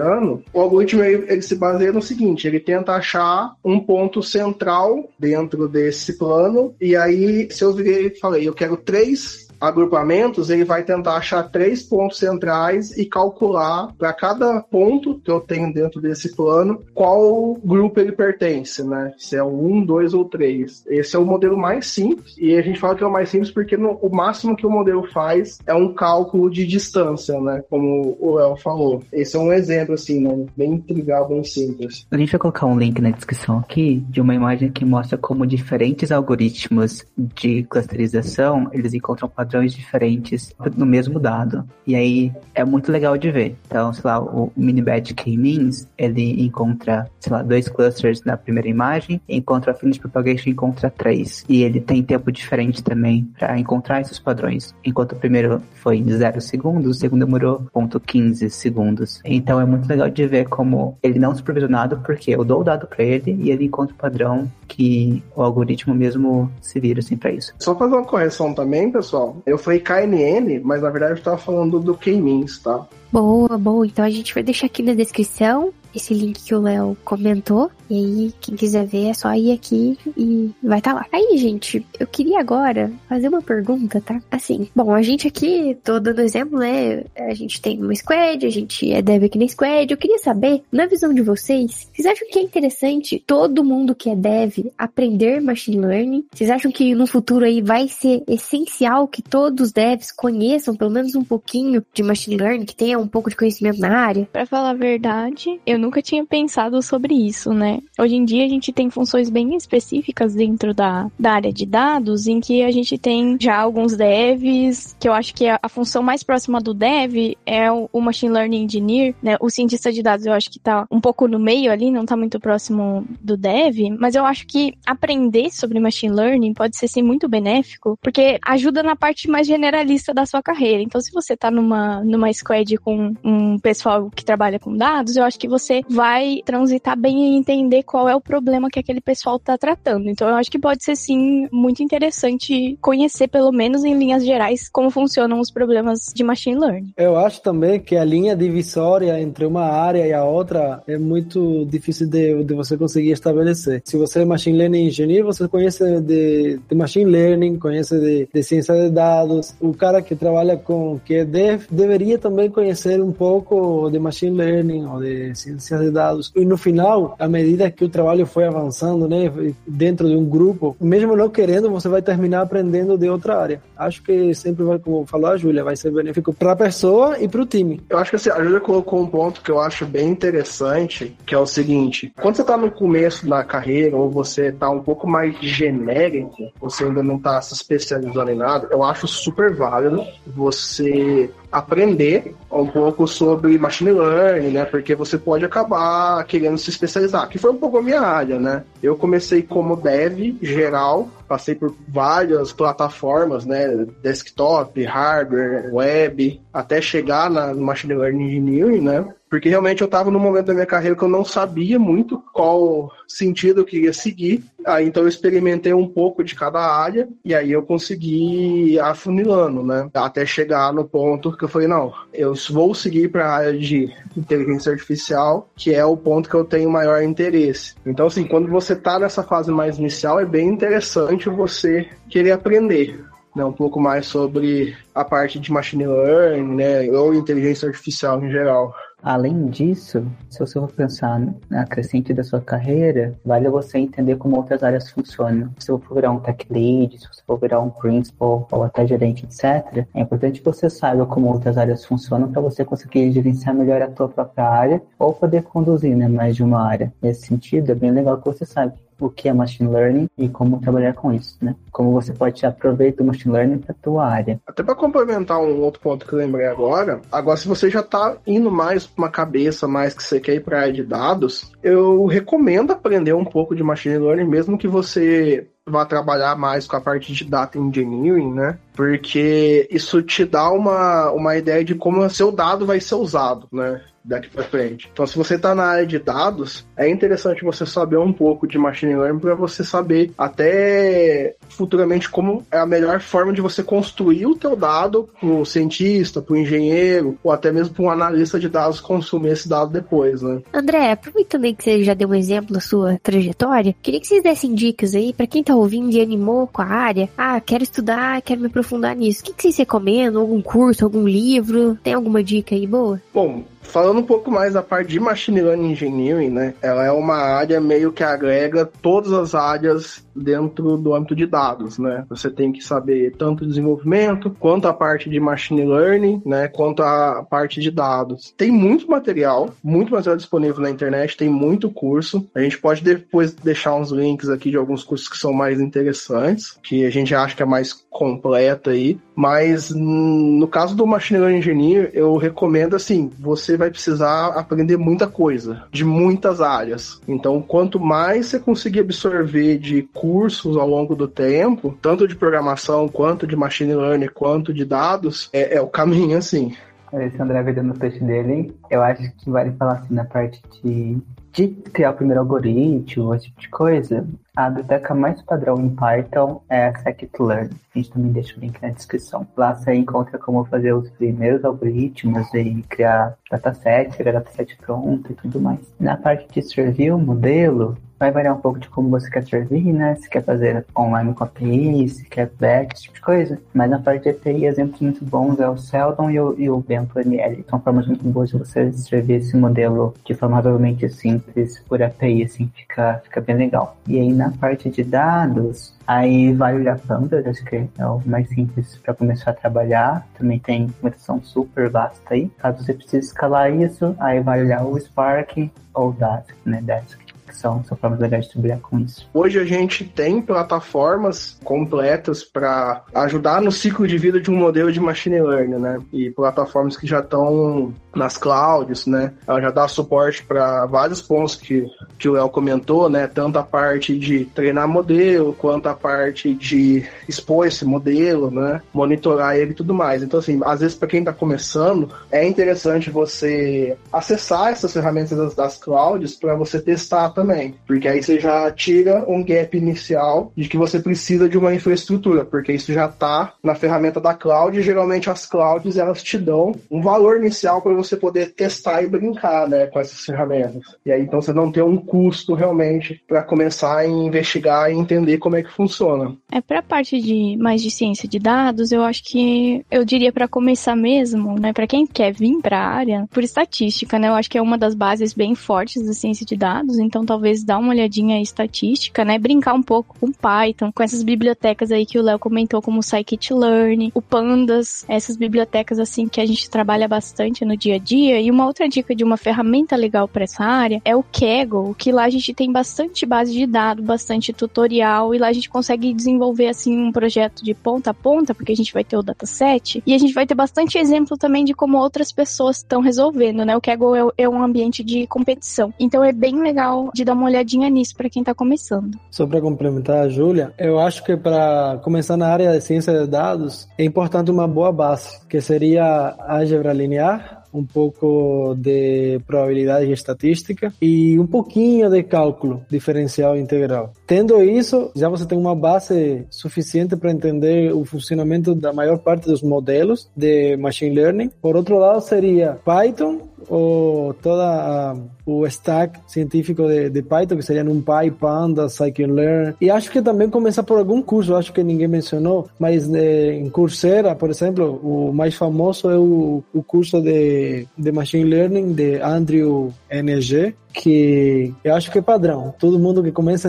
o 0.53 0.61
algoritmo 0.61 1.03
ele, 1.03 1.31
ele 1.31 1.43
se 1.43 1.55
baseia 1.55 1.93
no 1.93 2.03
seguinte: 2.03 2.47
ele 2.47 2.61
tenta 2.61 2.93
achar 2.93 3.55
um 3.65 3.81
ponto 3.81 4.23
central 4.23 5.09
dentro 5.19 5.69
desse 5.69 6.19
plano, 6.19 6.75
e 6.81 6.97
aí, 6.97 7.49
se 7.50 7.62
eu 7.65 7.73
virei 7.73 8.07
e 8.07 8.19
falei, 8.19 8.47
eu 8.49 8.55
quero 8.55 8.76
três 8.76 9.46
agrupamentos, 9.60 10.50
ele 10.50 10.64
vai 10.64 10.82
tentar 10.82 11.16
achar 11.16 11.42
três 11.44 11.82
pontos 11.82 12.18
centrais 12.18 12.96
e 12.96 13.04
calcular 13.06 13.92
para 13.98 14.12
cada 14.12 14.60
ponto 14.60 15.20
que 15.20 15.30
eu 15.30 15.40
tenho 15.40 15.72
dentro 15.72 16.00
desse 16.00 16.34
plano 16.34 16.82
qual 16.94 17.54
grupo 17.64 18.00
ele 18.00 18.12
pertence, 18.12 18.82
né? 18.82 19.12
Se 19.18 19.36
é 19.36 19.42
1, 19.42 19.84
2 19.84 20.14
ou 20.14 20.25
3. 20.25 20.84
Esse 20.88 21.16
é 21.16 21.18
o 21.18 21.25
modelo 21.25 21.56
mais 21.56 21.86
simples 21.86 22.36
e 22.38 22.54
a 22.56 22.62
gente 22.62 22.78
fala 22.78 22.94
que 22.94 23.02
é 23.02 23.06
o 23.06 23.12
mais 23.12 23.28
simples 23.28 23.50
porque 23.50 23.76
no, 23.76 23.92
o 24.02 24.14
máximo 24.14 24.56
que 24.56 24.66
o 24.66 24.70
modelo 24.70 25.06
faz 25.12 25.58
é 25.66 25.75
um 25.75 25.94
cálculo 25.94 26.50
de 26.50 26.66
distância, 26.66 27.40
né? 27.40 27.62
Como 27.68 28.16
o 28.20 28.38
El 28.38 28.56
falou. 28.56 29.02
Esse 29.12 29.36
é 29.36 29.38
um 29.38 29.52
exemplo, 29.52 29.94
assim, 29.94 30.20
né? 30.20 30.46
bem 30.56 30.75
intrigado, 30.75 31.28
bem 31.28 31.44
simples. 31.44 32.06
A 32.10 32.16
gente 32.16 32.32
vai 32.32 32.38
colocar 32.38 32.66
um 32.66 32.78
link 32.78 33.00
na 33.00 33.10
descrição 33.10 33.58
aqui 33.58 34.04
de 34.08 34.20
uma 34.20 34.34
imagem 34.34 34.70
que 34.70 34.84
mostra 34.84 35.16
como 35.16 35.46
diferentes 35.46 36.12
algoritmos 36.12 37.04
de 37.16 37.64
clusterização 37.64 38.68
eles 38.72 38.94
encontram 38.94 39.28
padrões 39.28 39.46
diferentes 39.75 40.55
no 40.76 40.87
mesmo 40.87 41.19
dado. 41.19 41.65
E 41.87 41.95
aí 41.95 42.33
é 42.55 42.65
muito 42.65 42.91
legal 42.91 43.17
de 43.17 43.31
ver. 43.31 43.57
Então, 43.67 43.93
sei 43.93 44.03
lá, 44.05 44.21
o 44.21 44.53
Minibat 44.57 45.15
K-means, 45.15 45.88
ele 45.97 46.45
encontra, 46.45 47.09
sei 47.21 47.33
lá, 47.33 47.43
dois 47.43 47.69
clusters 47.69 48.23
na 48.25 48.37
primeira 48.37 48.69
imagem, 48.69 49.21
encontra 49.29 49.73
a 49.73 49.75
Affinity 49.75 50.00
Propagation 50.00 50.50
encontra 50.50 50.91
três. 50.91 51.45
E 51.49 51.62
ele 51.62 51.81
tem 51.81 52.03
tempo 52.03 52.33
diferente 52.33 52.83
também 52.83 53.29
para 53.38 53.59
encontrar 53.59 54.00
esses 54.00 54.19
padrões. 54.19 54.75
Enquanto 54.85 55.12
o 55.12 55.17
primeiro 55.17 55.62
foi 55.75 55.99
em 55.99 56.09
0 56.09 56.41
segundos, 56.41 56.97
o 56.97 57.00
segundo 57.00 57.25
demorou 57.25 57.67
0.15 57.75 58.49
segundos. 58.50 59.21
Então 59.25 59.61
é 59.61 59.65
muito 59.65 59.88
legal 59.88 60.09
de 60.09 60.26
ver 60.26 60.49
como 60.49 60.99
ele 61.03 61.19
não 61.19 61.33
é 61.33 61.35
supervisionado, 61.35 61.99
porque 61.99 62.31
eu 62.35 62.45
dou 62.45 62.61
o 62.61 62.65
dado 62.65 62.87
para 62.87 63.05
ele 63.05 63.37
e 63.41 63.50
ele 63.50 63.65
encontra 63.65 63.95
o 63.95 63.99
padrão 63.99 64.50
que 64.67 65.23
o 65.35 65.43
algoritmo 65.43 65.95
mesmo 65.95 66.50
se 66.61 66.81
vira 66.81 67.00
assim 67.00 67.17
para 67.17 67.31
isso. 67.31 67.55
Só 67.59 67.75
fazer 67.76 67.95
uma 67.95 68.05
correção 68.05 68.55
também, 68.55 68.91
pessoal. 68.91 69.36
Eu 69.45 69.59
falei 69.59 69.81
KNN, 69.81 70.61
mas 70.62 70.83
na 70.83 70.90
verdade 70.90 71.12
eu 71.12 71.19
estava 71.19 71.38
falando 71.38 71.81
do 71.81 71.95
K-means, 71.95 72.59
tá? 72.59 72.87
Boa, 73.12 73.56
boa. 73.56 73.86
Então 73.86 74.04
a 74.04 74.10
gente 74.10 74.34
vai 74.34 74.42
deixar 74.42 74.66
aqui 74.66 74.82
na 74.82 74.94
descrição 74.94 75.72
esse 75.96 76.14
link 76.14 76.42
que 76.42 76.54
o 76.54 76.60
Léo 76.60 76.96
comentou. 77.04 77.70
E 77.88 77.94
aí, 77.94 78.34
quem 78.40 78.56
quiser 78.56 78.84
ver, 78.84 79.06
é 79.06 79.14
só 79.14 79.32
ir 79.34 79.52
aqui 79.52 79.96
e 80.16 80.50
vai 80.62 80.78
estar 80.78 80.92
tá 80.92 81.00
lá. 81.00 81.06
Aí, 81.12 81.38
gente, 81.38 81.86
eu 81.98 82.06
queria 82.06 82.40
agora 82.40 82.92
fazer 83.08 83.28
uma 83.28 83.40
pergunta, 83.40 84.00
tá? 84.00 84.20
Assim, 84.30 84.68
bom, 84.75 84.92
a 84.92 85.02
gente 85.02 85.28
aqui, 85.28 85.76
tô 85.84 86.00
dando 86.00 86.20
exemplo, 86.20 86.58
né? 86.58 87.04
A 87.16 87.32
gente 87.32 87.60
tem 87.60 87.80
uma 87.80 87.94
squad, 87.94 88.44
a 88.44 88.50
gente 88.50 88.92
é 88.92 89.00
dev 89.00 89.25
aqui 89.25 89.38
na 89.38 89.48
squad. 89.48 89.90
Eu 89.90 89.96
queria 89.96 90.18
saber, 90.18 90.62
na 90.70 90.86
visão 90.86 91.14
de 91.14 91.22
vocês, 91.22 91.88
vocês 91.92 92.06
acham 92.06 92.28
que 92.28 92.38
é 92.40 92.42
interessante 92.42 93.22
todo 93.25 93.64
mundo 93.64 93.94
que 93.94 94.10
é 94.10 94.16
dev 94.16 94.66
aprender 94.76 95.40
machine 95.40 95.78
learning? 95.78 96.26
Vocês 96.34 96.50
acham 96.50 96.72
que 96.72 96.94
no 96.94 97.06
futuro 97.06 97.44
aí 97.44 97.62
vai 97.62 97.86
ser 97.88 98.22
essencial 98.26 99.06
que 99.06 99.22
todos 99.22 99.68
os 99.68 99.72
devs 99.72 100.10
conheçam 100.10 100.75
pelo 100.75 100.90
menos 100.90 101.14
um 101.14 101.25
pouquinho 101.25 101.84
de 101.94 102.02
machine 102.02 102.36
learning, 102.36 102.64
que 102.64 102.75
tenha 102.75 102.96
um 102.99 103.09
pouco 103.09 103.31
de 103.31 103.37
conhecimento 103.37 103.81
na 103.81 103.97
área? 103.97 104.29
Para 104.33 104.47
falar 104.47 104.71
a 104.71 104.75
verdade, 104.75 105.61
eu 105.67 105.79
nunca 105.79 106.03
tinha 106.03 106.25
pensado 106.25 106.81
sobre 106.83 107.15
isso, 107.15 107.53
né? 107.53 107.81
Hoje 107.99 108.17
em 108.17 108.25
dia 108.25 108.45
a 108.45 108.49
gente 108.49 108.73
tem 108.73 108.91
funções 108.91 109.31
bem 109.31 109.55
específicas 109.57 110.35
dentro 110.35 110.75
da, 110.75 111.11
da 111.19 111.33
área 111.33 111.53
de 111.53 111.67
dados, 111.67 112.26
em 112.26 112.41
que 112.41 112.62
a 112.62 112.71
gente 112.71 112.99
tem 112.99 113.37
já 113.41 113.57
alguns 113.59 113.97
devs, 113.97 114.97
que 114.99 115.09
eu 115.09 115.12
acho 115.12 115.35
que 115.35 115.49
a, 115.49 115.59
a 115.62 115.69
função 115.69 116.03
mais 116.03 116.23
próxima 116.23 116.61
do 116.61 116.75
dev 116.75 117.35
é 117.45 117.71
o, 117.71 117.88
o, 117.93 118.00
machine 118.00 118.33
learning 118.33 118.65
engineer, 118.65 119.15
né? 119.23 119.37
O 119.41 119.50
cientista 119.50 119.93
de 119.93 120.03
dados 120.03 120.26
eu 120.26 120.33
acho 120.33 120.50
que 120.50 120.59
tá 120.59 120.87
um 120.91 121.00
pouco 121.00 121.26
no 121.26 121.38
meio 121.38 121.71
ali, 121.71 121.91
não 121.91 122.07
tá 122.07 122.17
muito 122.17 122.38
próximo 122.38 123.07
do 123.21 123.37
dev, 123.37 123.91
mas 123.99 124.15
eu 124.15 124.25
acho 124.25 124.47
que 124.47 124.75
aprender 124.87 125.50
sobre 125.50 125.81
machine 125.81 126.15
learning 126.15 126.55
pode 126.55 126.76
ser 126.76 126.88
sim 126.88 127.03
muito 127.03 127.29
benéfico, 127.29 127.99
porque 128.03 128.38
ajuda 128.45 128.83
na 128.83 128.97
parte 128.97 129.29
mais 129.29 129.47
generalista 129.47 130.12
da 130.12 130.26
sua 130.26 130.43
carreira. 130.43 130.83
Então, 130.83 131.00
se 131.00 131.12
você 131.12 131.37
tá 131.37 131.50
numa, 131.50 132.03
numa 132.05 132.33
squad 132.33 132.76
com 132.87 133.12
um 133.25 133.59
pessoal 133.59 134.09
que 134.14 134.25
trabalha 134.25 134.61
com 134.61 134.76
dados, 134.76 135.16
eu 135.16 135.25
acho 135.25 135.40
que 135.40 135.49
você 135.49 135.83
vai 135.90 136.40
transitar 136.45 136.97
bem 136.97 137.35
e 137.35 137.37
entender 137.37 137.83
qual 137.83 138.09
é 138.09 138.14
o 138.14 138.21
problema 138.21 138.71
que 138.71 138.78
aquele 138.78 139.00
pessoal 139.00 139.38
está 139.38 139.59
tratando. 139.59 140.09
Então, 140.09 140.28
eu 140.28 140.37
acho 140.37 140.49
que 140.49 140.57
pode 140.57 140.85
ser 140.85 140.95
sim 140.95 141.49
muito 141.50 141.83
interessante 141.83 142.78
conhecer, 142.81 143.26
pelo 143.26 143.50
menos 143.50 143.83
em 143.83 143.99
linhas 143.99 144.25
gerais, 144.25 144.69
como 144.69 144.88
funcionam 144.88 145.40
os 145.40 145.50
problemas 145.50 146.12
de 146.14 146.23
machine 146.23 146.61
learning. 146.61 146.93
Eu 146.97 147.16
acho 147.16 147.43
também 147.43 147.81
que 147.81 147.97
a 147.97 148.05
linha 148.05 148.37
divisória 148.37 149.21
entre 149.21 149.45
uma 149.45 149.64
área 149.64 150.07
e 150.07 150.12
a 150.12 150.23
outra 150.23 150.81
é 150.87 150.97
muito 150.97 151.66
difícil 151.66 152.09
de, 152.09 152.45
de 152.45 152.55
você 152.55 152.76
conseguir 152.76 153.11
estabelecer. 153.11 153.83
Se 153.85 153.97
você 153.97 154.23
é 154.23 154.25
machine 154.25 154.59
learning 154.59 154.87
engineer, 154.87 155.25
você 155.25 155.49
conhece 155.49 156.00
de, 156.02 156.61
de 156.69 156.76
machine 156.76 157.11
learning, 157.11 157.59
conhece 157.59 157.99
de, 157.99 158.28
de 158.33 158.43
ciência 158.45 158.76
de 158.76 158.90
dados. 158.90 159.57
O 159.61 159.75
cara 159.75 160.00
que 160.00 160.14
trabalha 160.14 160.57
com 160.57 161.00
dev 161.09 161.64
deveria 161.69 162.16
também 162.16 162.49
conhecer 162.49 162.75
um 163.04 163.12
pouco 163.12 163.88
de 163.90 163.99
machine 163.99 164.37
learning 164.37 164.85
ou 164.87 165.00
de 165.00 165.35
ciência 165.35 165.78
de 165.78 165.90
dados. 165.90 166.33
E 166.35 166.45
no 166.45 166.56
final, 166.56 167.16
à 167.18 167.28
medida 167.28 167.71
que 167.71 167.85
o 167.85 167.88
trabalho 167.88 168.26
foi 168.26 168.45
avançando, 168.45 169.09
né, 169.09 169.30
dentro 169.66 170.09
de 170.09 170.16
um 170.16 170.25
grupo, 170.25 170.76
mesmo 170.80 171.16
não 171.16 171.28
querendo, 171.28 171.71
você 171.71 171.88
vai 171.88 172.02
terminar 172.02 172.42
aprendendo 172.42 172.97
de 172.97 173.09
outra 173.09 173.40
área. 173.40 173.62
Acho 173.76 174.02
que 174.02 174.35
sempre 174.35 174.64
vai, 174.64 174.78
como 174.78 175.06
falou 175.06 175.30
a 175.30 175.37
Júlia, 175.37 175.64
vai 175.64 175.76
ser 175.76 175.90
benéfico 175.90 176.33
para 176.33 176.52
a 176.52 176.56
pessoa 176.56 177.18
e 177.18 177.28
para 177.28 177.42
o 177.42 177.47
time. 177.47 177.80
Eu 177.88 177.99
acho 177.99 178.11
que 178.11 178.16
assim, 178.16 178.30
a 178.30 178.42
Júlia 178.42 178.61
colocou 178.61 179.00
um 179.00 179.06
ponto 179.06 179.42
que 179.42 179.50
eu 179.50 179.61
acho 179.61 179.87
bem 179.87 180.09
interessante, 180.09 181.16
que 181.25 181.35
é 181.35 181.38
o 181.38 181.47
seguinte: 181.47 182.12
quando 182.21 182.37
você 182.37 182.42
está 182.42 182.56
no 182.56 182.71
começo 182.71 183.26
da 183.26 183.45
carreira 183.45 183.97
ou 183.97 184.11
você 184.11 184.49
está 184.49 184.71
um 184.71 184.80
pouco 184.80 185.06
mais 185.06 185.37
genérico, 185.40 186.52
você 186.61 186.85
ainda 186.85 187.02
não 187.02 187.16
está 187.16 187.40
se 187.40 187.54
especializando 187.54 188.30
em 188.30 188.37
nada, 188.37 188.68
eu 188.71 188.83
acho 188.83 189.06
super 189.06 189.54
válido 189.54 190.04
você 190.26 191.30
aprender 191.50 192.35
um 192.50 192.67
pouco 192.67 193.07
sobre 193.07 193.59
machine 193.59 193.93
learning, 193.93 194.50
né? 194.50 194.65
Porque 194.65 194.95
você 194.95 195.19
pode 195.19 195.45
acabar 195.45 196.25
querendo 196.25 196.59
se 196.59 196.71
especializar, 196.71 197.29
que 197.29 197.38
foi 197.38 197.50
um 197.50 197.57
pouco 197.57 197.79
a 197.79 197.83
minha 197.83 198.00
área, 198.00 198.38
né? 198.38 198.65
Eu 198.83 198.97
comecei 198.97 199.43
como 199.43 199.76
dev 199.76 200.37
geral, 200.43 201.09
passei 201.29 201.55
por 201.55 201.75
várias 201.88 202.53
plataformas, 202.53 203.45
né? 203.45 203.87
Desktop, 204.03 204.83
hardware, 204.85 205.75
web, 205.75 206.41
até 206.53 206.81
chegar 206.81 207.31
na 207.31 207.55
machine 207.55 207.95
learning 207.95 208.26
engineering, 208.26 208.81
né? 208.81 209.07
Porque 209.37 209.50
realmente 209.50 209.83
eu 209.83 209.85
estava 209.85 210.11
num 210.11 210.19
momento 210.19 210.47
da 210.47 210.55
minha 210.55 210.64
carreira 210.64 210.97
que 210.97 211.02
eu 211.02 211.09
não 211.09 211.23
sabia 211.23 211.78
muito 211.78 212.23
qual 212.33 212.90
sentido 213.07 213.61
eu 213.61 213.66
queria 213.66 213.93
seguir. 213.93 214.43
Aí 214.64 214.87
então 214.87 215.02
eu 215.02 215.09
experimentei 215.11 215.75
um 215.75 215.87
pouco 215.87 216.25
de 216.25 216.35
cada 216.35 216.59
área 216.59 217.07
e 217.23 217.35
aí 217.35 217.52
eu 217.52 217.62
consegui 217.62 218.81
afunilando, 218.81 219.62
né? 219.62 219.90
Até 219.93 220.25
chegar 220.25 220.73
no 220.73 220.87
ponto 220.87 221.37
que 221.37 221.45
eu 221.45 221.50
falei, 221.50 221.69
não, 221.69 221.93
eu 222.14 222.33
vou 222.50 222.75
seguir 222.75 223.11
para 223.11 223.26
a 223.26 223.37
área 223.37 223.59
de 223.59 223.93
inteligência 224.16 224.73
artificial, 224.73 225.50
que 225.55 225.75
é 225.75 225.85
o 225.85 225.99
ponto 225.99 226.31
que 226.31 226.35
eu 226.35 226.45
tenho 226.45 226.71
maior 226.71 227.02
interesse. 227.02 227.75
Então, 227.85 228.07
assim, 228.07 228.25
quando 228.25 228.49
você 228.49 228.73
está 228.73 228.99
nessa 228.99 229.23
fase 229.23 229.50
mais 229.50 229.76
inicial, 229.76 230.19
é 230.19 230.25
bem 230.25 230.49
interessante 230.49 231.28
você 231.28 231.87
querer 232.09 232.31
aprender 232.31 233.05
né, 233.37 233.45
um 233.45 233.52
pouco 233.52 233.78
mais 233.78 234.07
sobre 234.07 234.75
a 234.95 235.05
parte 235.05 235.38
de 235.38 235.52
machine 235.52 235.87
learning, 235.87 236.55
né, 236.55 236.90
ou 236.90 237.14
inteligência 237.14 237.69
artificial 237.69 238.25
em 238.25 238.31
geral. 238.31 238.75
Além 239.06 239.46
disso, 239.46 240.04
se 240.28 240.40
você 240.40 240.54
for 240.58 240.68
pensar 240.72 241.22
na 241.48 241.64
crescente 241.64 242.12
da 242.12 242.25
sua 242.25 242.40
carreira, 242.40 243.14
vale 243.25 243.48
você 243.48 243.78
entender 243.78 244.16
como 244.16 244.36
outras 244.36 244.64
áreas 244.64 244.90
funcionam. 244.90 245.48
Se 245.60 245.68
você 245.68 245.84
for 245.86 245.94
virar 245.94 246.10
um 246.10 246.18
tech 246.18 246.44
lead, 246.50 246.98
se 246.98 247.06
você 247.06 247.22
for 247.25 247.38
virar 247.38 247.60
um 247.60 247.70
principal 247.70 248.48
ou 248.50 248.64
até 248.64 248.84
gerente, 248.84 249.25
etc., 249.25 249.86
é 249.94 250.00
importante 250.00 250.40
que 250.40 250.44
você 250.44 250.68
saiba 250.68 251.06
como 251.06 251.28
outras 251.28 251.56
áreas 251.56 251.84
funcionam 251.84 252.32
para 252.32 252.42
você 252.42 252.64
conseguir 252.64 253.12
gerenciar 253.12 253.54
melhor 253.54 253.80
a 253.80 253.94
sua 253.94 254.08
própria 254.08 254.44
área 254.44 254.82
ou 254.98 255.12
poder 255.12 255.44
conduzir 255.44 255.96
né, 255.96 256.08
mais 256.08 256.34
de 256.34 256.42
uma 256.42 256.60
área. 256.60 256.92
Nesse 257.00 257.28
sentido, 257.28 257.70
é 257.70 257.76
bem 257.76 257.92
legal 257.92 258.18
que 258.18 258.26
você 258.26 258.44
saiba 258.44 258.75
o 259.00 259.11
que 259.11 259.29
é 259.29 259.33
machine 259.33 259.71
learning 259.71 260.09
e 260.17 260.29
como 260.29 260.61
trabalhar 260.61 260.95
com 260.95 261.12
isso, 261.12 261.37
né? 261.41 261.55
Como 261.71 261.93
você 261.93 262.12
pode 262.12 262.45
aproveitar 262.45 263.03
o 263.03 263.07
machine 263.07 263.35
learning 263.35 263.59
para 263.59 263.75
tua 263.75 264.07
área. 264.07 264.41
Até 264.47 264.62
para 264.62 264.75
complementar 264.75 265.41
um 265.41 265.61
outro 265.61 265.81
ponto 265.81 266.07
que 266.07 266.12
eu 266.12 266.19
lembrei 266.19 266.47
agora, 266.47 267.00
agora 267.11 267.37
se 267.37 267.49
você 267.49 267.71
já 267.71 267.81
está 267.81 268.17
indo 268.26 268.50
mais 268.50 268.88
uma 268.97 269.09
cabeça 269.09 269.69
mais 269.69 269.95
que 269.95 270.03
você 270.03 270.21
quer 270.21 270.35
ir 270.35 270.41
para 270.41 270.61
área 270.61 270.73
de 270.73 270.83
dados, 270.83 271.53
eu 271.62 272.07
recomendo 272.07 272.73
aprender 272.73 273.12
um 273.12 273.25
pouco 273.25 273.55
de 273.55 273.62
machine 273.62 273.99
learning, 273.99 274.25
mesmo 274.25 274.59
que 274.59 274.69
você 274.69 275.47
vá 275.69 275.85
trabalhar 275.85 276.37
mais 276.37 276.67
com 276.67 276.76
a 276.76 276.81
parte 276.81 277.12
de 277.12 277.25
data 277.25 277.59
engineering, 277.59 278.33
né? 278.33 278.59
Porque 278.75 279.69
isso 279.71 280.00
te 280.00 280.25
dá 280.25 280.50
uma, 280.50 281.11
uma 281.11 281.37
ideia 281.37 281.65
de 281.65 281.75
como 281.75 282.09
seu 282.09 282.31
dado 282.31 282.65
vai 282.65 282.81
ser 282.81 282.95
usado, 282.95 283.49
né? 283.53 283.83
Daqui 284.06 284.28
para 284.28 284.44
frente. 284.44 284.88
Então, 284.92 285.06
se 285.06 285.16
você 285.16 285.34
está 285.34 285.54
na 285.54 285.64
área 285.64 285.86
de 285.86 285.98
dados, 285.98 286.64
é 286.76 286.88
interessante 286.88 287.44
você 287.44 287.66
saber 287.66 287.98
um 287.98 288.12
pouco 288.12 288.46
de 288.46 288.56
machine 288.56 288.96
learning 288.96 289.18
para 289.18 289.34
você 289.34 289.64
saber 289.64 290.12
até 290.16 291.34
futuramente 291.48 292.08
como 292.08 292.44
é 292.50 292.58
a 292.58 292.66
melhor 292.66 293.00
forma 293.00 293.32
de 293.32 293.40
você 293.40 293.62
construir 293.62 294.26
o 294.26 294.36
teu 294.36 294.54
dado 294.54 295.08
para 295.18 295.28
o 295.28 295.44
cientista, 295.44 296.22
para 296.22 296.34
o 296.34 296.36
engenheiro 296.36 297.18
ou 297.22 297.32
até 297.32 297.50
mesmo 297.50 297.75
para 297.75 297.84
um 297.84 297.90
analista 297.90 298.38
de 298.38 298.48
dados 298.48 298.80
consumir 298.80 299.30
esse 299.30 299.48
dado 299.48 299.72
depois, 299.72 300.22
né? 300.22 300.40
André, 300.52 300.92
aproveitando 300.92 301.44
aí 301.44 301.54
que 301.54 301.64
você 301.64 301.82
já 301.82 301.94
deu 301.94 302.08
um 302.08 302.14
exemplo 302.14 302.54
da 302.54 302.60
sua 302.60 302.98
trajetória, 303.02 303.75
queria 303.82 304.00
que 304.00 304.06
vocês 304.06 304.22
dessem 304.22 304.54
dicas 304.54 304.94
aí 304.94 305.12
para 305.12 305.26
quem 305.26 305.40
está 305.40 305.54
ouvindo 305.54 305.92
e 305.92 306.00
animou 306.00 306.46
com 306.46 306.62
a 306.62 306.66
área. 306.66 307.08
Ah, 307.16 307.40
quero 307.40 307.64
estudar, 307.64 308.22
quero 308.22 308.40
me 308.40 308.46
aprofundar 308.46 308.94
nisso. 308.94 309.22
O 309.22 309.25
que, 309.25 309.32
que 309.32 309.42
vocês 309.42 309.56
recomendam? 309.56 310.20
Algum 310.22 310.40
curso, 310.40 310.84
algum 310.84 311.06
livro? 311.06 311.76
Tem 311.82 311.94
alguma 311.94 312.22
dica 312.22 312.54
aí 312.54 312.66
boa? 312.66 313.00
Bom, 313.12 313.44
Falando 313.68 314.00
um 314.00 314.04
pouco 314.04 314.30
mais 314.30 314.54
da 314.54 314.62
parte 314.62 314.88
de 314.90 315.00
Machine 315.00 315.42
Learning 315.42 315.73
Engineering, 315.73 316.30
né? 316.30 316.54
Ela 316.62 316.85
é 316.85 316.90
uma 316.90 317.16
área 317.16 317.61
meio 317.61 317.92
que 317.92 318.02
agrega 318.02 318.64
todas 318.64 319.12
as 319.12 319.35
áreas 319.35 320.06
dentro 320.14 320.76
do 320.78 320.94
âmbito 320.94 321.14
de 321.14 321.26
dados, 321.26 321.78
né? 321.78 322.04
Você 322.08 322.30
tem 322.30 322.50
que 322.50 322.62
saber 322.62 323.14
tanto 323.16 323.46
desenvolvimento, 323.46 324.35
quanto 324.38 324.66
a 324.66 324.73
parte 324.73 325.11
de 325.11 325.20
Machine 325.20 325.64
Learning, 325.64 326.23
né? 326.25 326.49
Quanto 326.49 326.82
a 326.82 327.25
parte 327.28 327.61
de 327.61 327.70
dados. 327.70 328.32
Tem 328.37 328.50
muito 328.50 328.88
material, 328.90 329.50
muito 329.62 329.92
material 329.92 330.16
disponível 330.16 330.62
na 330.62 330.70
internet, 330.70 331.16
tem 331.16 331.28
muito 331.28 331.70
curso. 331.70 332.26
A 332.35 332.40
gente 332.40 332.58
pode 332.58 332.82
depois 332.82 333.35
deixar 333.35 333.75
uns 333.75 333.90
links 333.90 334.28
aqui 334.28 334.50
de 334.50 334.56
alguns 334.56 334.82
cursos 334.82 335.08
que 335.08 335.18
são 335.18 335.32
mais 335.32 335.61
interessantes, 335.61 336.58
que 336.62 336.87
a 336.87 336.90
gente 336.90 337.14
acha 337.14 337.37
que 337.37 337.42
é 337.42 337.46
mais 337.46 337.73
completa 337.90 338.70
aí. 338.70 338.99
Mas 339.14 339.70
no 339.70 340.46
caso 340.49 340.76
do 340.76 340.87
Machine 340.87 341.20
Learning 341.20 341.38
Engineer, 341.38 341.90
eu 341.94 342.16
recomendo 342.16 342.76
assim, 342.76 343.11
você 343.18 343.55
vai 343.56 343.70
precisar 343.70 344.28
aprender 344.28 344.76
muita 344.76 345.06
coisa, 345.06 345.64
de 345.70 345.84
muitas 345.84 346.40
áreas. 346.40 347.00
Então, 347.06 347.40
quanto 347.42 347.78
mais 347.80 348.26
você 348.26 348.38
conseguir 348.38 348.80
absorver 348.80 349.58
de 349.58 349.82
cursos 349.94 350.56
ao 350.56 350.68
longo 350.68 350.94
do 350.94 351.08
tempo, 351.08 351.76
tanto 351.80 352.06
de 352.06 352.16
programação, 352.16 352.88
quanto 352.88 353.26
de 353.26 353.36
machine 353.36 353.75
learning, 353.75 354.08
quanto 354.08 354.52
de 354.52 354.64
dados, 354.64 355.28
é, 355.32 355.56
é 355.56 355.60
o 355.60 355.68
caminho 355.68 356.18
assim. 356.18 356.54
Esse 356.92 357.20
André 357.20 357.42
vendendo 357.42 357.72
o 357.72 357.78
peixe 357.78 358.02
dele, 358.02 358.54
eu 358.70 358.82
acho 358.82 359.02
que 359.16 359.28
vale 359.28 359.52
falar 359.52 359.75
assim 359.75 359.94
na 359.94 360.04
parte 360.04 360.40
de 360.62 360.96
de 361.36 361.48
criar 361.48 361.90
o 361.90 361.94
primeiro 361.94 362.20
algoritmo, 362.20 363.14
esse 363.14 363.26
tipo 363.26 363.40
de 363.42 363.48
coisa, 363.50 364.06
a 364.37 364.50
biblioteca 364.50 364.95
mais 364.95 365.23
padrão 365.23 365.59
em 365.59 365.71
Python 365.71 366.43
é 366.50 366.66
a 366.66 366.75
scikit-learn. 366.78 367.50
A 367.75 367.78
gente 367.78 367.90
também 367.90 368.12
deixa 368.12 368.37
o 368.37 368.40
link 368.40 368.61
na 368.61 368.69
descrição. 368.69 369.26
Lá 369.35 369.55
você 369.55 369.75
encontra 369.75 370.19
como 370.19 370.45
fazer 370.45 370.75
os 370.75 370.90
primeiros 370.90 371.43
algoritmos 371.43 372.33
e 372.35 372.62
criar 372.69 373.16
dataset, 373.31 373.97
criar 373.97 374.12
dataset 374.12 374.55
pronto 374.59 375.11
e 375.11 375.14
tudo 375.14 375.40
mais. 375.40 375.61
Na 375.81 375.97
parte 375.97 376.28
de 376.31 376.43
servir 376.43 376.93
o 376.93 376.99
modelo, 376.99 377.78
vai 377.99 378.11
variar 378.11 378.35
um 378.37 378.41
pouco 378.41 378.59
de 378.59 378.69
como 378.69 378.91
você 378.91 379.09
quer 379.11 379.25
servir, 379.25 379.73
né? 379.73 379.97
Se 379.97 380.09
quer 380.09 380.23
fazer 380.23 380.65
online 380.76 381.15
com 381.15 381.25
API, 381.25 381.88
se 381.88 382.05
quer 382.05 382.31
back, 382.38 382.75
esse 382.75 382.85
tipo 382.85 382.97
de 382.97 383.00
coisa. 383.00 383.38
Mas 383.55 383.71
na 383.71 383.79
parte 383.79 384.05
de 384.05 384.11
API, 384.11 384.47
exemplos 384.47 384.81
muito 384.81 385.05
bons 385.05 385.41
é 385.41 385.49
o 385.49 385.57
Seldon 385.57 386.11
e 386.11 386.21
o, 386.21 386.35
e 386.38 386.50
o 386.50 386.59
BentML. 386.61 387.45
São 387.49 387.61
formas 387.61 387.87
muito 387.87 388.05
boas 388.05 388.31
de 388.31 388.38
você 388.38 388.73
servir 388.73 389.15
esse 389.15 389.37
modelo 389.37 389.95
de 390.05 390.15
forma 390.15 390.37
razoavelmente 390.37 390.88
simples 390.88 391.62
por 391.69 391.83
API, 391.83 392.25
assim, 392.25 392.50
fica, 392.54 393.00
fica 393.04 393.21
bem 393.21 393.37
legal. 393.37 393.76
E 393.87 393.99
aí 393.99 394.13
na 394.13 394.30
parte 394.30 394.71
de 394.71 394.85
dados, 394.85 395.76
Aí 395.87 396.32
vai 396.35 396.56
olhar 396.56 396.78
Pandas, 396.80 397.25
acho 397.26 397.45
que 397.45 397.65
é 397.78 397.87
o 397.87 398.02
mais 398.04 398.28
simples 398.28 398.76
para 398.78 398.93
começar 398.93 399.30
a 399.30 399.35
trabalhar. 399.35 400.04
Também 400.19 400.39
tem 400.41 400.67
documentação 400.67 401.23
super 401.23 401.71
vasta 401.71 402.15
aí. 402.15 402.28
Caso 402.39 402.65
você 402.65 402.75
precise 402.75 403.06
escalar 403.06 403.54
isso, 403.54 403.95
aí 404.00 404.21
vai 404.21 404.43
olhar 404.43 404.65
o 404.65 404.78
Spark 404.80 405.49
ou 405.73 405.91
o 405.91 405.93
Dask, 405.93 406.35
né? 406.45 406.61
Dask 406.61 407.05
são, 407.34 407.62
são 407.65 407.76
formas 407.76 408.00
legais 408.00 408.26
de 408.26 408.32
trabalhar 408.32 408.58
com 408.60 408.78
isso. 408.78 409.08
Hoje 409.12 409.39
a 409.39 409.45
gente 409.45 409.84
tem 409.84 410.21
plataformas 410.21 411.39
completas 411.45 412.23
para 412.23 412.82
ajudar 412.95 413.41
no 413.41 413.52
ciclo 413.52 413.86
de 413.86 413.99
vida 413.99 414.21
de 414.21 414.30
um 414.30 414.36
modelo 414.36 414.73
de 414.73 414.80
machine 414.80 415.21
learning, 415.21 415.58
né? 415.58 415.80
E 415.93 416.10
plataformas 416.10 416.76
que 416.76 416.86
já 416.86 417.00
estão 417.00 417.75
nas 417.95 418.19
clouds, 418.19 418.86
né? 418.86 419.12
Ela 419.26 419.41
já 419.41 419.50
dá 419.50 419.67
suporte 419.67 420.23
para 420.23 420.67
vários 420.67 421.00
pontos 421.00 421.34
que, 421.34 421.67
que 421.99 422.08
o 422.08 422.12
Léo 422.12 422.28
comentou, 422.28 422.89
né? 422.89 423.06
Tanto 423.06 423.39
a 423.39 423.43
parte 423.43 423.99
de 423.99 424.26
treinar 424.26 424.69
modelo, 424.69 425.32
quanto 425.32 425.69
a 425.69 425.75
parte 425.75 426.34
de 426.34 426.84
expor 427.08 427.47
esse 427.47 427.65
modelo, 427.65 428.30
né? 428.30 428.60
Monitorar 428.73 429.36
ele 429.36 429.52
e 429.52 429.54
tudo 429.54 429.75
mais. 429.75 430.02
Então, 430.02 430.21
assim, 430.21 430.41
às 430.45 430.60
vezes 430.60 430.76
para 430.76 430.89
quem 430.89 431.00
está 431.00 431.12
começando, 431.12 431.89
é 432.10 432.26
interessante 432.26 432.91
você 432.91 433.76
acessar 433.93 434.52
essas 434.52 434.73
ferramentas 434.73 435.17
das, 435.17 435.34
das 435.34 435.56
clouds 435.56 436.15
para 436.15 436.34
você 436.34 436.60
testar 436.60 437.10
também. 437.17 437.55
Porque 437.67 437.89
aí 437.89 438.02
você 438.02 438.21
já 438.21 438.49
tira 438.52 439.05
um 439.09 439.25
gap 439.25 439.57
inicial 439.57 440.31
de 440.37 440.49
que 440.49 440.59
você 440.59 440.79
precisa 440.79 441.29
de 441.29 441.39
uma 441.39 441.55
infraestrutura, 441.55 442.25
porque 442.25 442.52
isso 442.52 442.73
já 442.73 442.85
está 442.87 443.33
na 443.43 443.55
ferramenta 443.55 444.00
da 444.00 444.15
cloud 444.15 444.57
e 444.57 444.63
geralmente 444.63 445.09
as 445.09 445.25
clouds 445.25 445.79
elas 445.79 446.02
te 446.02 446.19
dão 446.19 446.55
um 446.71 446.83
valor 446.83 447.17
inicial 447.17 447.63
para 447.63 447.73
você 447.73 447.97
poder 447.97 448.35
testar 448.35 448.83
e 448.83 448.87
brincar, 448.87 449.49
né, 449.49 449.67
com 449.67 449.81
essas 449.81 450.05
ferramentas. 450.05 450.63
E 450.85 450.93
aí 450.93 451.02
então 451.02 451.21
você 451.21 451.33
não 451.33 451.50
ter 451.50 451.63
um 451.63 451.79
custo 451.79 452.35
realmente 452.35 453.02
para 453.09 453.23
começar 453.23 453.79
a 453.79 453.87
investigar 453.87 454.71
e 454.71 454.75
entender 454.75 455.17
como 455.19 455.37
é 455.37 455.43
que 455.43 455.50
funciona. 455.50 456.15
É 456.31 456.41
para 456.41 456.59
a 456.59 456.63
parte 456.63 457.00
de 457.00 457.37
mais 457.39 457.63
de 457.63 457.71
ciência 457.71 458.07
de 458.07 458.19
dados, 458.19 458.71
eu 458.73 458.83
acho 458.83 459.02
que 459.05 459.65
eu 459.71 459.85
diria 459.85 460.13
para 460.13 460.29
começar 460.29 460.76
mesmo, 460.76 461.41
né, 461.41 461.52
para 461.52 461.67
quem 461.67 461.87
quer 461.87 462.13
vir 462.13 462.37
para 462.43 462.59
a 462.59 462.69
área, 462.69 463.09
por 463.11 463.23
estatística, 463.23 463.99
né? 463.99 464.09
Eu 464.09 464.15
acho 464.15 464.29
que 464.29 464.37
é 464.37 464.43
uma 464.43 464.59
das 464.59 464.75
bases 464.75 465.15
bem 465.15 465.35
fortes 465.35 465.87
da 465.87 465.93
ciência 465.95 466.26
de 466.26 466.37
dados, 466.37 466.79
então 466.79 467.05
talvez 467.06 467.45
dar 467.45 467.58
uma 467.58 467.71
olhadinha 467.71 468.19
em 468.19 468.23
estatística, 468.23 469.04
né, 469.04 469.19
brincar 469.19 469.54
um 469.54 469.62
pouco 469.62 469.97
com 469.99 470.12
Python, 470.12 470.71
com 470.73 470.82
essas 470.82 471.02
bibliotecas 471.02 471.71
aí 471.71 471.86
que 471.86 471.99
o 471.99 472.02
Léo 472.02 472.19
comentou 472.19 472.60
como 472.60 472.80
o 472.80 472.82
Scikit-learn, 472.82 473.92
o 473.95 474.02
Pandas, 474.02 474.84
essas 474.88 475.16
bibliotecas 475.16 475.78
assim 475.78 476.08
que 476.08 476.21
a 476.21 476.26
gente 476.26 476.50
trabalha 476.50 476.88
bastante 476.88 477.45
no 477.45 477.56
dia 477.56 477.76
a 477.76 477.78
dia. 477.78 478.21
E 478.21 478.30
uma 478.30 478.47
outra 478.47 478.69
dica 478.69 478.95
de 478.95 479.04
uma 479.04 479.16
ferramenta 479.16 479.76
legal 479.76 480.08
para 480.08 480.25
essa 480.25 480.45
área 480.45 480.80
é 480.84 480.95
o 480.95 481.02
Kaggle, 481.02 481.75
que 481.75 481.92
lá 481.92 482.04
a 482.04 482.10
gente 482.10 482.34
tem 482.34 482.50
bastante 482.50 483.06
base 483.06 483.32
de 483.32 483.47
dados, 483.47 483.84
bastante 483.84 484.32
tutorial 484.32 485.14
e 485.14 485.19
lá 485.19 485.28
a 485.28 485.32
gente 485.32 485.49
consegue 485.49 485.92
desenvolver 485.92 486.49
assim 486.49 486.76
um 486.76 486.92
projeto 486.92 487.45
de 487.45 487.54
ponta 487.54 487.90
a 487.90 487.95
ponta, 487.95 488.34
porque 488.34 488.52
a 488.52 488.56
gente 488.56 488.73
vai 488.73 488.84
ter 488.84 488.97
o 488.97 489.02
dataset 489.02 489.82
e 489.86 489.95
a 489.95 489.99
gente 489.99 490.12
vai 490.12 490.26
ter 490.26 490.34
bastante 490.34 490.78
exemplo 490.78 491.16
também 491.16 491.45
de 491.45 491.54
como 491.54 491.78
outras 491.78 492.12
pessoas 492.12 492.58
estão 492.58 492.80
resolvendo, 492.80 493.45
né? 493.45 493.56
O 493.56 493.60
Kaggle 493.60 493.97
é, 493.97 494.25
é 494.25 494.28
um 494.28 494.42
ambiente 494.42 494.82
de 494.82 495.06
competição. 495.06 495.73
Então 495.78 496.02
é 496.02 496.12
bem 496.12 496.40
legal 496.40 496.90
de 496.97 497.04
dar 497.04 497.13
uma 497.13 497.26
olhadinha 497.26 497.69
nisso 497.69 497.95
para 497.95 498.09
quem 498.09 498.23
está 498.23 498.35
começando. 498.35 498.99
Só 499.11 499.26
para 499.26 499.41
complementar 499.41 500.09
Júlia, 500.09 500.52
eu 500.59 500.78
acho 500.78 501.04
que 501.04 501.17
para 501.17 501.78
começar 501.85 502.17
na 502.17 502.28
área 502.28 502.52
de 502.52 502.61
ciência 502.61 502.93
de 502.93 503.06
dados 503.06 503.69
é 503.78 503.85
importante 503.85 504.30
uma 504.30 504.49
boa 504.49 504.73
base, 504.73 505.21
que 505.28 505.41
seria 505.41 506.15
álgebra 506.26 506.73
linear, 506.73 507.45
um 507.52 507.65
pouco 507.65 508.54
de 508.59 509.19
probabilidade 509.26 509.91
estatística 509.91 510.73
e 510.80 511.19
um 511.19 511.26
pouquinho 511.26 511.89
de 511.89 512.02
cálculo 512.02 512.63
diferencial 512.69 513.37
integral. 513.37 513.93
Tendo 514.06 514.43
isso, 514.43 514.91
já 514.95 515.09
você 515.09 515.25
tem 515.25 515.39
uma 515.39 515.54
base 515.54 516.26
suficiente 516.30 516.97
para 516.97 517.11
entender 517.11 517.73
o 517.73 517.85
funcionamento 517.85 518.54
da 518.54 518.73
maior 518.73 518.99
parte 518.99 519.26
dos 519.26 519.43
modelos 519.43 520.11
de 520.15 520.56
machine 520.59 520.95
learning. 520.95 521.30
Por 521.41 521.56
outro 521.56 521.78
lado, 521.78 522.00
seria 522.02 522.59
Python 522.65 523.35
ou 523.49 524.14
toda 524.14 524.44
a 524.44 524.96
o 525.26 525.44
stack 525.46 525.99
científico 526.06 526.68
de, 526.68 526.88
de 526.88 527.02
Python, 527.02 527.36
que 527.36 527.42
seria 527.42 527.64
NumPy, 527.64 528.12
Panda, 528.12 528.68
Scikit-Learn. 528.68 529.56
E 529.60 529.68
acho 529.68 529.90
que 529.90 530.00
também 530.00 530.30
começar 530.30 530.62
por 530.62 530.78
algum 530.78 531.02
curso, 531.02 531.34
acho 531.34 531.52
que 531.52 531.64
ninguém 531.64 531.88
mencionou, 531.88 532.49
mas 532.58 532.88
é, 532.94 533.34
em 533.34 533.50
Coursera, 533.50 534.14
por 534.14 534.30
exemplo, 534.30 534.80
o 534.82 535.12
mais 535.12 535.34
famoso 535.34 535.90
é 535.90 535.99
o, 535.99 536.44
o 536.54 536.62
curso 536.62 537.02
de, 537.02 537.66
de 537.76 537.92
Machine 537.92 538.25
Learning 538.25 538.72
de 538.72 539.00
Andrew 539.02 539.75
NG, 539.90 540.54
que 540.72 541.54
eu 541.64 541.75
acho 541.75 541.90
que 541.90 541.99
é 541.99 542.02
padrão. 542.02 542.54
Todo 542.58 542.78
mundo 542.78 543.02
que 543.02 543.10
começa 543.10 543.49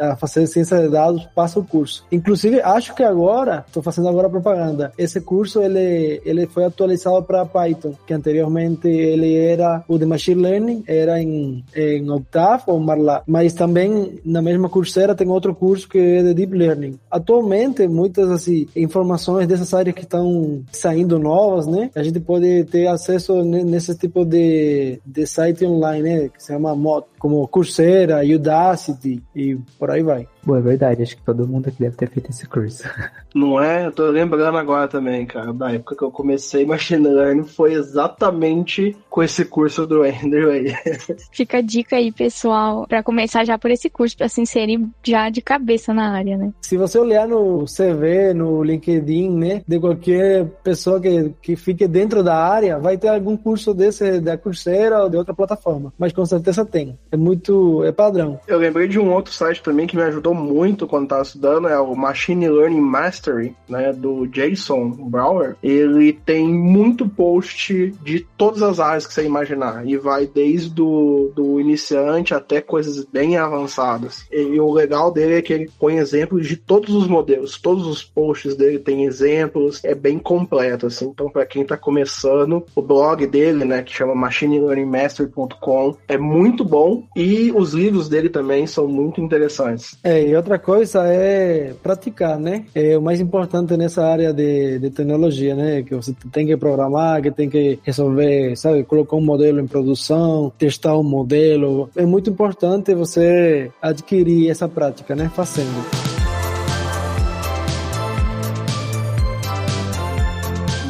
a 0.00 0.16
fazer 0.16 0.46
ciência 0.48 0.82
de 0.82 0.88
dados 0.88 1.24
passa 1.34 1.60
o 1.60 1.64
curso. 1.64 2.04
Inclusive, 2.10 2.60
acho 2.60 2.94
que 2.94 3.04
agora, 3.04 3.64
estou 3.66 3.82
fazendo 3.82 4.08
agora 4.08 4.28
propaganda, 4.28 4.92
esse 4.98 5.20
curso 5.20 5.62
ele, 5.62 6.20
ele 6.24 6.46
foi 6.46 6.64
atualizado 6.64 7.22
para 7.22 7.46
Python, 7.46 7.94
que 8.04 8.12
anteriormente 8.12 8.88
ele 8.88 9.23
era 9.32 9.84
o 9.88 9.98
de 9.98 10.06
Machine 10.06 10.42
Learning, 10.42 10.84
era 10.86 11.22
em, 11.22 11.64
em 11.74 12.10
Octave 12.10 12.64
ou 12.66 12.80
Marla, 12.80 13.22
mas 13.26 13.52
também 13.52 14.20
na 14.24 14.42
mesma 14.42 14.68
Coursera 14.68 15.14
tem 15.14 15.28
outro 15.28 15.54
curso 15.54 15.88
que 15.88 15.98
é 15.98 16.22
de 16.22 16.34
Deep 16.34 16.54
Learning. 16.54 16.98
Atualmente, 17.10 17.86
muitas 17.88 18.30
assim, 18.30 18.66
informações 18.74 19.46
dessas 19.46 19.72
áreas 19.72 19.94
que 19.94 20.02
estão 20.02 20.62
saindo 20.72 21.18
novas, 21.18 21.66
né? 21.66 21.90
A 21.94 22.02
gente 22.02 22.20
pode 22.20 22.64
ter 22.64 22.86
acesso 22.86 23.42
nesse 23.42 23.94
tipo 23.96 24.24
de, 24.24 25.00
de 25.04 25.26
site 25.26 25.64
online, 25.64 26.02
né? 26.02 26.28
Que 26.28 26.42
se 26.42 26.52
chama 26.52 26.72
uma 26.72 27.04
como 27.24 27.48
Coursera, 27.48 28.20
Udacity 28.22 29.22
e 29.34 29.56
por 29.78 29.90
aí 29.90 30.02
vai. 30.02 30.28
Boa, 30.42 30.58
é 30.58 30.60
verdade. 30.60 31.02
Acho 31.02 31.16
que 31.16 31.22
todo 31.22 31.48
mundo 31.48 31.68
aqui 31.68 31.78
deve 31.78 31.96
ter 31.96 32.10
feito 32.10 32.28
esse 32.28 32.46
curso. 32.46 32.84
Não 33.34 33.58
é? 33.58 33.86
Eu 33.86 33.92
tô 33.92 34.10
lembrando 34.10 34.58
agora 34.58 34.86
também, 34.86 35.24
cara. 35.24 35.50
Da 35.52 35.72
época 35.72 35.96
que 35.96 36.02
eu 36.04 36.10
comecei 36.10 36.66
Machine 36.66 37.08
Learning 37.08 37.44
foi 37.44 37.72
exatamente 37.72 38.94
com 39.08 39.22
esse 39.22 39.42
curso 39.44 39.86
do 39.86 40.02
Andrew 40.02 40.50
aí. 40.50 40.74
Fica 41.32 41.58
a 41.58 41.60
dica 41.62 41.96
aí, 41.96 42.12
pessoal, 42.12 42.86
para 42.86 43.02
começar 43.02 43.42
já 43.44 43.58
por 43.58 43.70
esse 43.70 43.88
curso, 43.88 44.16
para 44.18 44.28
se 44.28 44.42
inserir 44.42 44.86
já 45.02 45.30
de 45.30 45.40
cabeça 45.40 45.94
na 45.94 46.12
área, 46.12 46.36
né? 46.36 46.52
Se 46.60 46.76
você 46.76 46.98
olhar 46.98 47.26
no 47.26 47.64
CV, 47.64 48.34
no 48.34 48.62
LinkedIn, 48.62 49.30
né, 49.30 49.62
de 49.66 49.80
qualquer 49.80 50.44
pessoa 50.62 51.00
que, 51.00 51.32
que 51.40 51.56
fique 51.56 51.88
dentro 51.88 52.22
da 52.22 52.36
área, 52.36 52.78
vai 52.78 52.98
ter 52.98 53.08
algum 53.08 53.36
curso 53.36 53.72
desse 53.72 54.20
da 54.20 54.36
Coursera 54.36 55.02
ou 55.02 55.08
de 55.08 55.16
outra 55.16 55.32
plataforma. 55.32 55.92
Mas 55.98 56.12
com 56.12 56.26
certeza 56.26 56.66
tem. 56.66 56.98
É 57.14 57.16
muito. 57.16 57.84
é 57.84 57.92
padrão. 57.92 58.40
Eu 58.48 58.58
lembrei 58.58 58.88
de 58.88 58.98
um 58.98 59.12
outro 59.12 59.32
site 59.32 59.62
também 59.62 59.86
que 59.86 59.96
me 59.96 60.02
ajudou 60.02 60.34
muito 60.34 60.84
quando 60.84 61.04
estava 61.04 61.22
estudando, 61.22 61.68
é 61.68 61.78
o 61.78 61.94
Machine 61.94 62.48
Learning 62.48 62.80
Mastery, 62.80 63.54
né, 63.68 63.92
do 63.92 64.26
Jason 64.26 64.90
Brower. 64.90 65.54
Ele 65.62 66.12
tem 66.12 66.48
muito 66.48 67.08
post 67.08 67.94
de 68.02 68.26
todas 68.36 68.62
as 68.62 68.80
áreas 68.80 69.06
que 69.06 69.14
você 69.14 69.24
imaginar, 69.24 69.86
e 69.86 69.96
vai 69.96 70.26
desde 70.26 70.70
do, 70.70 71.30
do 71.36 71.60
iniciante 71.60 72.34
até 72.34 72.60
coisas 72.60 73.04
bem 73.04 73.36
avançadas. 73.36 74.26
E, 74.32 74.58
o 74.58 74.72
legal 74.72 75.12
dele 75.12 75.34
é 75.34 75.42
que 75.42 75.52
ele 75.52 75.70
põe 75.78 75.98
exemplos 75.98 76.48
de 76.48 76.56
todos 76.56 76.92
os 76.92 77.06
modelos, 77.06 77.60
todos 77.60 77.86
os 77.86 78.02
posts 78.02 78.56
dele 78.56 78.80
tem 78.80 79.04
exemplos, 79.04 79.84
é 79.84 79.94
bem 79.94 80.18
completo, 80.18 80.86
assim. 80.86 81.06
Então, 81.06 81.30
para 81.30 81.46
quem 81.46 81.62
está 81.62 81.76
começando, 81.76 82.64
o 82.74 82.82
blog 82.82 83.24
dele, 83.26 83.64
né, 83.64 83.82
que 83.82 83.92
chama 83.92 84.16
machinelearningmastery.com, 84.16 85.96
é 86.08 86.18
muito 86.18 86.64
bom 86.64 87.03
e 87.14 87.52
os 87.52 87.72
livros 87.72 88.08
dele 88.08 88.28
também 88.28 88.66
são 88.66 88.86
muito 88.86 89.20
interessantes. 89.20 89.96
É, 90.02 90.28
e 90.28 90.36
outra 90.36 90.58
coisa 90.58 91.06
é 91.06 91.72
praticar, 91.82 92.38
né? 92.38 92.64
É 92.74 92.96
o 92.96 93.02
mais 93.02 93.20
importante 93.20 93.76
nessa 93.76 94.04
área 94.04 94.32
de, 94.32 94.78
de 94.78 94.90
tecnologia, 94.90 95.54
né? 95.54 95.82
Que 95.82 95.94
você 95.94 96.14
tem 96.32 96.46
que 96.46 96.56
programar, 96.56 97.22
que 97.22 97.30
tem 97.30 97.48
que 97.48 97.78
resolver, 97.82 98.56
sabe? 98.56 98.84
Colocar 98.84 99.16
um 99.16 99.24
modelo 99.24 99.60
em 99.60 99.66
produção, 99.66 100.52
testar 100.58 100.96
um 100.96 101.02
modelo. 101.02 101.88
É 101.96 102.04
muito 102.06 102.30
importante 102.30 102.94
você 102.94 103.70
adquirir 103.80 104.50
essa 104.50 104.68
prática, 104.68 105.14
né? 105.14 105.30
Fazendo. 105.34 106.13